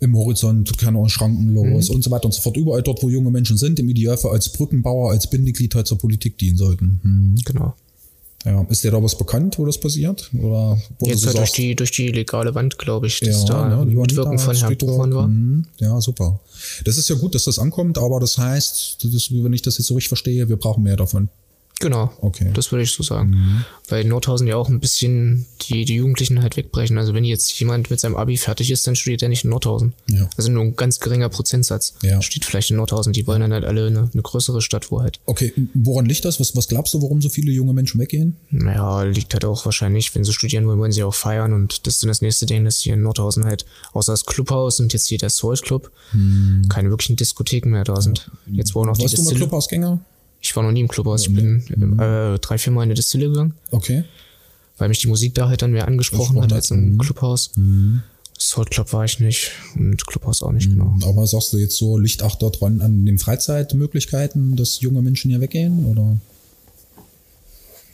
im 0.00 0.16
Horizont, 0.16 0.76
keine 0.78 0.98
Ahnung, 0.98 1.08
schrankenlos 1.08 1.90
und 1.90 2.02
so 2.02 2.10
weiter 2.10 2.24
und 2.26 2.32
so 2.32 2.40
fort. 2.40 2.56
Überall 2.56 2.82
dort, 2.82 3.02
wo 3.02 3.08
junge 3.08 3.30
Menschen 3.30 3.56
sind, 3.56 3.78
im 3.78 3.88
Idealfall 3.88 4.32
als 4.32 4.50
Brückenbauer, 4.50 5.10
als 5.10 5.28
Bindeglied 5.28 5.74
halt 5.74 5.86
zur 5.86 5.98
Politik 5.98 6.38
dienen 6.38 6.56
sollten. 6.56 7.00
Hm. 7.02 7.34
Genau. 7.44 7.74
Ja. 8.44 8.64
Ist 8.70 8.82
dir 8.84 8.90
da 8.90 9.02
was 9.02 9.18
bekannt, 9.18 9.58
wo 9.58 9.66
das 9.66 9.78
passiert? 9.78 10.30
Oder 10.32 10.80
wo 10.98 11.06
Jetzt 11.06 11.26
halt 11.26 11.36
durch 11.36 11.52
die, 11.52 11.76
durch 11.76 11.90
die 11.90 12.08
legale 12.08 12.54
Wand, 12.54 12.78
glaube 12.78 13.06
ich, 13.06 13.20
dass 13.20 13.44
da 13.44 13.68
ne, 13.68 13.86
die 13.86 13.94
Mitwirken 13.94 14.38
von 14.38 14.56
Herrn. 14.56 14.78
Buchmann 14.78 15.14
war. 15.14 15.28
Mhm, 15.28 15.66
Ja, 15.78 16.00
super. 16.00 16.40
Das 16.84 16.96
ist 16.96 17.08
ja 17.10 17.16
gut, 17.16 17.34
dass 17.34 17.44
das 17.44 17.58
ankommt, 17.58 17.98
aber 17.98 18.18
das 18.18 18.38
heißt, 18.38 19.04
das, 19.04 19.30
wenn 19.30 19.52
ich 19.52 19.62
das 19.62 19.76
jetzt 19.76 19.88
so 19.88 19.94
richtig 19.94 20.08
verstehe, 20.08 20.48
wir 20.48 20.56
brauchen 20.56 20.82
mehr 20.82 20.96
davon. 20.96 21.28
Genau. 21.80 22.12
Okay. 22.20 22.44
Mhm. 22.44 22.52
Das 22.54 22.70
würde 22.70 22.82
ich 22.84 22.92
so 22.92 23.02
sagen. 23.02 23.64
Weil 23.88 24.02
in 24.02 24.08
Nordhausen 24.08 24.46
ja 24.46 24.54
auch 24.56 24.68
ein 24.68 24.80
bisschen 24.80 25.46
die, 25.62 25.84
die 25.84 25.96
Jugendlichen 25.96 26.42
halt 26.42 26.56
wegbrechen. 26.56 26.98
Also 26.98 27.14
wenn 27.14 27.24
jetzt 27.24 27.58
jemand 27.58 27.90
mit 27.90 27.98
seinem 27.98 28.16
Abi 28.16 28.36
fertig 28.36 28.70
ist, 28.70 28.86
dann 28.86 28.94
studiert 28.94 29.22
er 29.22 29.28
nicht 29.30 29.44
in 29.44 29.50
Nordhausen. 29.50 29.94
Ja. 30.08 30.28
Also 30.36 30.52
nur 30.52 30.62
ein 30.62 30.76
ganz 30.76 31.00
geringer 31.00 31.28
Prozentsatz 31.30 31.94
Ja. 32.02 32.20
steht 32.22 32.44
vielleicht 32.44 32.70
in 32.70 32.76
Nordhausen. 32.76 33.12
Die 33.14 33.26
wollen 33.26 33.40
dann 33.40 33.52
halt 33.52 33.64
alle 33.64 33.86
eine, 33.86 34.10
eine 34.12 34.22
größere 34.22 34.60
Stadt, 34.60 34.90
wo 34.92 35.00
halt, 35.00 35.18
Okay, 35.26 35.52
woran 35.74 36.04
liegt 36.06 36.24
das? 36.24 36.38
Was, 36.38 36.54
was 36.54 36.68
glaubst 36.68 36.92
du, 36.94 37.02
warum 37.02 37.22
so 37.22 37.28
viele 37.30 37.50
junge 37.50 37.72
Menschen 37.72 37.98
weggehen? 38.00 38.36
naja, 38.50 39.02
liegt 39.04 39.32
halt 39.32 39.44
auch 39.46 39.64
wahrscheinlich, 39.64 40.14
wenn 40.14 40.22
sie 40.22 40.32
studieren 40.34 40.66
wollen, 40.66 40.78
wollen 40.78 40.92
sie 40.92 41.02
auch 41.02 41.14
feiern. 41.14 41.52
Und 41.54 41.86
das 41.86 41.94
ist 41.94 42.02
dann 42.02 42.08
das 42.08 42.20
nächste 42.20 42.44
Ding, 42.46 42.64
dass 42.64 42.78
hier 42.78 42.94
in 42.94 43.02
Nordhausen 43.02 43.44
halt, 43.44 43.64
außer 43.94 44.12
das 44.12 44.26
Clubhaus 44.26 44.80
und 44.80 44.92
jetzt 44.92 45.08
hier 45.08 45.18
der 45.18 45.30
Soul 45.30 45.56
Club, 45.56 45.90
keine 46.68 46.90
wirklichen 46.90 47.16
Diskotheken 47.16 47.70
mehr 47.70 47.84
da 47.84 48.00
sind. 48.02 48.30
Jetzt 48.52 48.74
wo 48.74 48.82
auch 48.82 48.86
noch 48.86 48.96
die 48.98 49.02
Warst 49.04 49.16
du 49.18 49.22
mal. 49.22 49.34
Clubhausgänger? 49.34 50.00
Ich 50.40 50.56
war 50.56 50.62
noch 50.62 50.72
nie 50.72 50.80
im 50.80 50.88
Clubhaus. 50.88 51.26
Ich 51.26 51.34
bin 51.34 51.62
äh, 51.98 52.38
drei, 52.38 52.58
vier 52.58 52.72
Mal 52.72 52.82
in 52.82 52.88
eine 52.88 52.94
Distille 52.94 53.28
gegangen. 53.28 53.54
Okay. 53.70 54.04
weil 54.78 54.88
mich 54.88 55.00
die 55.00 55.08
Musik 55.08 55.34
da 55.34 55.48
halt 55.48 55.60
dann 55.62 55.72
mehr 55.72 55.86
angesprochen 55.86 56.34
Gesprochen 56.34 56.42
hat 56.42 56.52
als 56.52 56.70
im 56.70 56.98
Clubhaus. 56.98 57.50
Soul 58.38 58.64
Club 58.64 58.90
war 58.94 59.04
ich 59.04 59.20
nicht 59.20 59.52
und 59.76 60.06
Clubhaus 60.06 60.42
auch 60.42 60.52
nicht, 60.52 60.70
genau. 60.70 60.96
Aber 61.04 61.26
sagst 61.26 61.52
du 61.52 61.58
jetzt 61.58 61.76
so, 61.76 61.98
liegt 61.98 62.22
auch 62.22 62.36
dort 62.36 62.60
dran 62.60 62.80
an 62.80 63.04
den 63.04 63.18
Freizeitmöglichkeiten, 63.18 64.56
dass 64.56 64.80
junge 64.80 65.02
Menschen 65.02 65.30
hier 65.30 65.42
weggehen? 65.42 65.84
Oder 65.84 66.16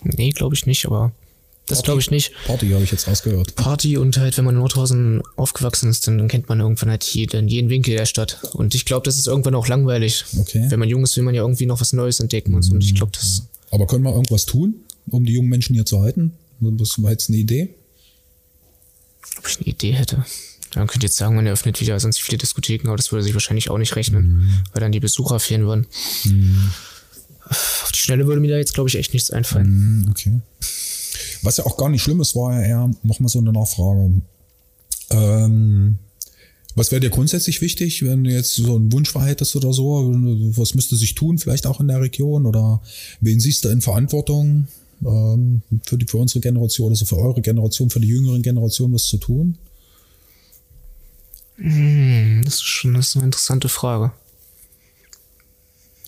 Nee, 0.04 0.30
glaube 0.30 0.54
ich 0.54 0.66
nicht, 0.66 0.86
aber 0.86 1.10
das 1.66 1.82
glaube 1.82 2.00
ich 2.00 2.10
nicht. 2.10 2.32
Party 2.46 2.70
habe 2.70 2.84
ich 2.84 2.92
jetzt 2.92 3.06
rausgehört. 3.08 3.54
Party 3.56 3.96
und 3.96 4.16
halt, 4.16 4.36
wenn 4.38 4.44
man 4.44 4.54
in 4.54 4.60
Nordhausen 4.60 5.22
aufgewachsen 5.36 5.90
ist, 5.90 6.06
dann 6.06 6.28
kennt 6.28 6.48
man 6.48 6.60
irgendwann 6.60 6.90
halt 6.90 7.04
jeden, 7.04 7.48
jeden 7.48 7.70
Winkel 7.70 7.96
der 7.96 8.06
Stadt. 8.06 8.38
Und 8.54 8.74
ich 8.74 8.84
glaube, 8.84 9.04
das 9.04 9.18
ist 9.18 9.26
irgendwann 9.26 9.54
auch 9.54 9.66
langweilig. 9.68 10.24
Okay. 10.38 10.66
Wenn 10.68 10.78
man 10.78 10.88
jung 10.88 11.02
ist, 11.02 11.16
will 11.16 11.24
man 11.24 11.34
ja 11.34 11.42
irgendwie 11.42 11.66
noch 11.66 11.80
was 11.80 11.92
Neues 11.92 12.20
entdecken 12.20 12.54
und 12.54 12.62
so. 12.62 12.72
Und 12.72 12.84
ich 12.84 12.94
glaube, 12.94 13.12
das, 13.12 13.42
Aber 13.70 13.86
können 13.86 14.04
wir 14.04 14.12
irgendwas 14.12 14.46
tun, 14.46 14.76
um 15.10 15.24
die 15.24 15.32
jungen 15.32 15.48
Menschen 15.48 15.74
hier 15.74 15.84
zu 15.86 16.00
halten? 16.00 16.32
Was 16.60 17.02
war 17.02 17.10
jetzt 17.10 17.28
eine 17.28 17.38
Idee? 17.38 17.74
ob 19.38 19.46
ich 19.48 19.56
eine 19.58 19.66
Idee 19.66 19.92
hätte. 19.92 20.24
Dann 20.72 20.86
könnte 20.86 21.06
ich 21.06 21.10
jetzt 21.10 21.16
sagen, 21.16 21.36
man 21.36 21.46
eröffnet 21.46 21.80
wieder 21.80 21.98
sonst 22.00 22.20
viele 22.20 22.38
Diskotheken, 22.38 22.88
aber 22.88 22.96
das 22.96 23.12
würde 23.12 23.22
sich 23.22 23.34
wahrscheinlich 23.34 23.70
auch 23.70 23.78
nicht 23.78 23.96
rechnen, 23.96 24.62
weil 24.72 24.80
dann 24.80 24.92
die 24.92 25.00
Besucher 25.00 25.40
fehlen 25.40 25.66
würden. 25.66 25.86
Auf 27.48 27.90
die 27.94 27.98
Schnelle 27.98 28.26
würde 28.26 28.40
mir 28.40 28.50
da 28.50 28.56
jetzt, 28.58 28.74
glaube 28.74 28.88
ich, 28.88 28.96
echt 28.96 29.12
nichts 29.12 29.30
einfallen. 29.30 29.66
Hm, 29.66 30.06
Okay. 30.10 30.40
Was 31.42 31.56
ja 31.58 31.66
auch 31.66 31.76
gar 31.76 31.88
nicht 31.88 32.02
schlimm 32.02 32.20
ist, 32.20 32.34
war 32.34 32.54
ja 32.54 32.66
eher 32.66 32.90
nochmal 33.02 33.28
so 33.28 33.38
eine 33.38 33.52
Nachfrage. 33.52 34.22
Ähm, 35.10 35.98
was 36.76 36.92
wäre 36.92 37.00
dir 37.00 37.10
grundsätzlich 37.10 37.62
wichtig, 37.62 38.04
wenn 38.04 38.24
du 38.24 38.30
jetzt 38.30 38.54
so 38.54 38.76
einen 38.76 38.92
Wunsch 38.92 39.14
hättest 39.14 39.56
oder 39.56 39.72
so? 39.72 40.12
Was 40.56 40.74
müsste 40.74 40.94
sich 40.94 41.14
tun, 41.14 41.38
vielleicht 41.38 41.66
auch 41.66 41.80
in 41.80 41.88
der 41.88 42.02
Region? 42.02 42.44
Oder 42.44 42.82
wen 43.22 43.40
siehst 43.40 43.64
du 43.64 43.70
in 43.70 43.80
Verantwortung 43.80 44.68
ähm, 45.02 45.62
für, 45.86 45.96
die, 45.96 46.06
für 46.06 46.18
unsere 46.18 46.40
Generation, 46.40 46.90
also 46.90 47.06
für 47.06 47.16
eure 47.16 47.40
Generation, 47.40 47.88
für 47.88 48.00
die 48.00 48.08
jüngeren 48.08 48.42
Generationen 48.42 48.92
was 48.92 49.04
zu 49.04 49.16
tun? 49.16 49.56
Hm, 51.56 52.42
das 52.44 52.56
ist 52.56 52.62
schon 52.64 52.92
das 52.92 53.08
ist 53.08 53.16
eine 53.16 53.24
interessante 53.24 53.70
Frage. 53.70 54.12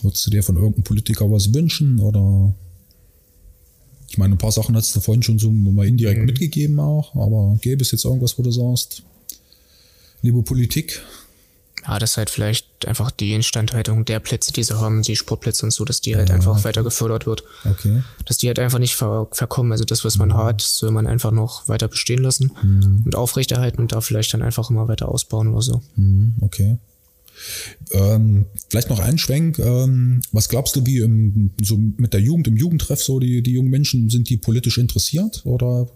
Würdest 0.03 0.27
du 0.27 0.31
dir 0.31 0.43
von 0.43 0.57
irgendeinem 0.57 0.85
Politiker 0.85 1.31
was 1.31 1.53
wünschen? 1.55 1.99
Oder 1.99 2.55
ich 4.09 4.19
meine, 4.19 4.35
ein 4.35 4.39
paar 4.39 4.53
Sachen 4.53 4.75
hast 4.77 4.97
du 4.97 5.01
vorhin 5.01 5.23
schon 5.23 5.39
so 5.39 5.51
mal 5.51 5.87
indirekt 5.87 6.25
mitgegeben 6.25 6.81
auch, 6.81 7.15
aber 7.15 7.59
gäbe 7.61 7.83
es 7.83 7.91
jetzt 7.91 8.05
irgendwas, 8.05 8.39
wo 8.39 8.43
du 8.43 8.51
sagst, 8.51 9.03
liebe 10.23 10.43
Politik, 10.43 11.03
Ja, 11.87 11.99
das 11.99 12.17
halt 12.17 12.29
vielleicht 12.29 12.87
einfach 12.87 13.11
die 13.11 13.33
Instandhaltung 13.33 14.05
der 14.05 14.21
Plätze, 14.21 14.53
die 14.53 14.63
sie 14.63 14.79
haben, 14.79 15.03
die 15.03 15.17
Sportplätze 15.17 15.65
und 15.65 15.71
so, 15.71 15.85
dass 15.85 16.01
die 16.01 16.17
halt 16.17 16.31
einfach 16.31 16.65
weiter 16.65 16.83
gefördert 16.83 17.25
wird. 17.27 17.45
okay. 17.65 18.03
Dass 18.27 18.37
die 18.37 18.49
halt 18.49 18.59
einfach 18.59 18.79
nicht 18.79 18.95
ver 18.95 19.29
verkommen. 19.33 19.73
Also 19.73 19.85
das, 19.85 20.05
was 20.05 20.17
man 20.17 20.35
hat, 20.35 20.61
soll 20.61 20.91
man 20.91 21.07
einfach 21.07 21.31
noch 21.31 21.69
weiter 21.69 21.89
bestehen 21.89 22.23
lassen 22.23 22.51
und 23.05 23.15
aufrechterhalten 23.15 23.81
und 23.81 23.93
da 23.93 24.01
vielleicht 24.01 24.35
dann 24.35 24.43
einfach 24.43 24.71
immer 24.71 24.89
weiter 24.89 25.09
ausbauen 25.09 25.49
oder 25.49 25.63
so. 25.63 25.83
Mhm, 25.97 26.35
okay. 26.41 26.79
Ähm, 27.93 28.47
vielleicht 28.69 28.91
noch 28.91 28.99
ein 28.99 29.19
Schwenk. 29.19 29.59
Ähm, 29.59 30.21
was 30.33 30.49
glaubst 30.49 30.77
du, 30.77 30.87
wie 30.87 30.99
im, 30.99 31.51
so 31.63 31.77
mit 31.77 32.13
der 32.13 32.21
Jugend, 32.21 32.49
im 32.49 32.57
Jugendtreff, 32.57 33.03
so 33.03 33.19
die, 33.21 33.43
die 33.43 33.53
jungen 33.53 33.71
Menschen, 33.71 34.11
sind 34.11 34.29
die 34.29 34.37
politisch 34.37 34.79
interessiert? 34.79 35.43
Oder 35.45 35.89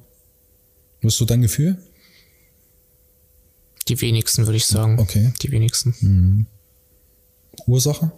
was 1.02 1.14
ist 1.14 1.18
so 1.18 1.24
dein 1.24 1.42
Gefühl? 1.42 1.78
Die 3.88 4.00
wenigsten, 4.00 4.46
würde 4.46 4.57
ich 4.57 4.66
sagen. 4.66 4.98
Okay. 4.98 5.33
Die 5.42 5.50
wenigsten. 5.50 6.46
Ursache? 7.66 8.12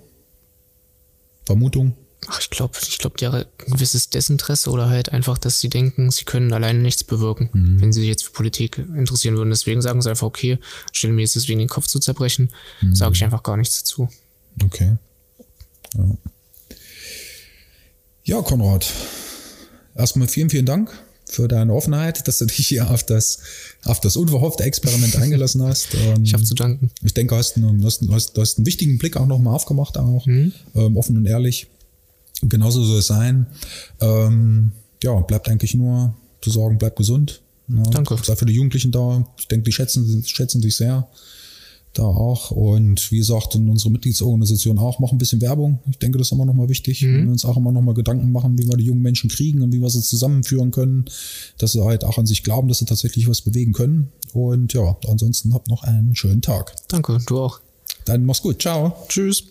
Vermutung? 1.46 1.96
Ach, 2.28 2.40
ich 2.40 2.50
glaube, 2.50 2.78
ich 2.82 2.98
glaube, 2.98 3.16
ja, 3.20 3.32
ein 3.32 3.44
gewisses 3.66 4.08
Desinteresse 4.10 4.70
oder 4.70 4.88
halt 4.88 5.10
einfach, 5.10 5.38
dass 5.38 5.60
sie 5.60 5.68
denken, 5.68 6.10
sie 6.10 6.24
können 6.24 6.52
alleine 6.52 6.78
nichts 6.78 7.04
bewirken, 7.04 7.50
wenn 7.80 7.92
sie 7.92 8.00
sich 8.00 8.08
jetzt 8.08 8.24
für 8.24 8.32
Politik 8.32 8.78
interessieren 8.78 9.36
würden. 9.36 9.50
Deswegen 9.50 9.82
sagen 9.82 10.00
sie 10.02 10.10
einfach, 10.10 10.26
okay, 10.26 10.58
stelle 10.92 11.12
mir 11.12 11.22
jetzt 11.22 11.36
deswegen 11.36 11.58
den 11.58 11.68
Kopf 11.68 11.86
zu 11.86 11.98
zerbrechen, 11.98 12.50
sage 12.92 13.14
ich 13.14 13.24
einfach 13.24 13.42
gar 13.42 13.56
nichts 13.56 13.78
dazu. 13.80 14.08
Okay. 14.64 14.96
Ja. 15.96 16.04
ja, 18.24 18.42
Konrad. 18.42 18.86
Erstmal 19.94 20.28
vielen, 20.28 20.50
vielen 20.50 20.66
Dank 20.66 20.90
für 21.26 21.48
deine 21.48 21.72
Offenheit, 21.72 22.26
dass 22.28 22.38
du 22.38 22.46
dich 22.46 22.68
hier 22.68 22.90
auf 22.90 23.04
das, 23.04 23.38
auf 23.84 24.00
das 24.00 24.16
unverhoffte 24.16 24.64
Experiment 24.64 25.16
eingelassen 25.20 25.62
hast. 25.62 25.94
Ähm, 25.94 26.22
Ich 26.22 26.32
habe 26.32 26.44
zu 26.44 26.54
danken. 26.54 26.90
ich 27.02 27.14
denke, 27.14 27.36
hast 27.36 27.56
einen, 27.56 27.84
hast, 27.84 28.02
hast, 28.10 28.38
hast 28.38 28.58
einen 28.58 28.66
wichtigen 28.66 28.98
Blick 28.98 29.16
auch 29.16 29.26
nochmal 29.26 29.54
aufgemacht, 29.54 29.96
auch 29.98 30.26
ähm, 30.26 30.52
offen 30.96 31.16
und 31.16 31.26
ehrlich. 31.26 31.66
Genauso 32.48 32.84
soll 32.84 32.98
es 32.98 33.06
sein. 33.06 33.46
Ähm, 34.00 34.72
ja, 35.02 35.14
bleibt 35.20 35.48
eigentlich 35.48 35.74
nur 35.74 36.14
zu 36.40 36.50
sagen, 36.50 36.78
bleib 36.78 36.96
gesund. 36.96 37.40
Ja, 37.68 37.82
Danke. 37.82 38.18
Sei 38.22 38.36
für 38.36 38.46
die 38.46 38.52
Jugendlichen 38.52 38.92
da. 38.92 39.26
Ich 39.38 39.48
denke, 39.48 39.64
die 39.64 39.72
schätzen, 39.72 40.22
schätzen 40.24 40.60
dich 40.60 40.76
sehr. 40.76 41.08
Da 41.94 42.02
auch. 42.02 42.50
Und 42.50 43.10
wie 43.12 43.18
gesagt, 43.18 43.54
in 43.54 43.68
unserer 43.68 43.90
Mitgliedsorganisation 43.90 44.78
auch, 44.78 44.98
machen 44.98 45.14
ein 45.14 45.18
bisschen 45.18 45.40
Werbung. 45.40 45.78
Ich 45.88 45.98
denke, 45.98 46.18
das 46.18 46.28
ist 46.28 46.32
immer 46.32 46.44
nochmal 46.44 46.68
wichtig. 46.68 47.02
Wir 47.02 47.30
uns 47.30 47.44
auch 47.44 47.56
immer 47.56 47.70
nochmal 47.70 47.94
Gedanken 47.94 48.32
machen, 48.32 48.58
wie 48.58 48.66
wir 48.66 48.76
die 48.76 48.84
jungen 48.84 49.02
Menschen 49.02 49.30
kriegen 49.30 49.62
und 49.62 49.72
wie 49.72 49.80
wir 49.80 49.88
sie 49.90 50.02
zusammenführen 50.02 50.72
können, 50.72 51.04
dass 51.58 51.72
sie 51.72 51.84
halt 51.84 52.02
auch 52.02 52.18
an 52.18 52.26
sich 52.26 52.42
glauben, 52.42 52.66
dass 52.66 52.78
sie 52.78 52.84
tatsächlich 52.84 53.28
was 53.28 53.42
bewegen 53.42 53.72
können. 53.72 54.10
Und 54.32 54.72
ja, 54.72 54.96
ansonsten 55.06 55.54
habt 55.54 55.68
noch 55.68 55.84
einen 55.84 56.16
schönen 56.16 56.42
Tag. 56.42 56.74
Danke, 56.88 57.18
du 57.26 57.38
auch. 57.38 57.60
Dann 58.04 58.24
mach's 58.24 58.42
gut. 58.42 58.60
Ciao. 58.60 58.96
Tschüss. 59.08 59.44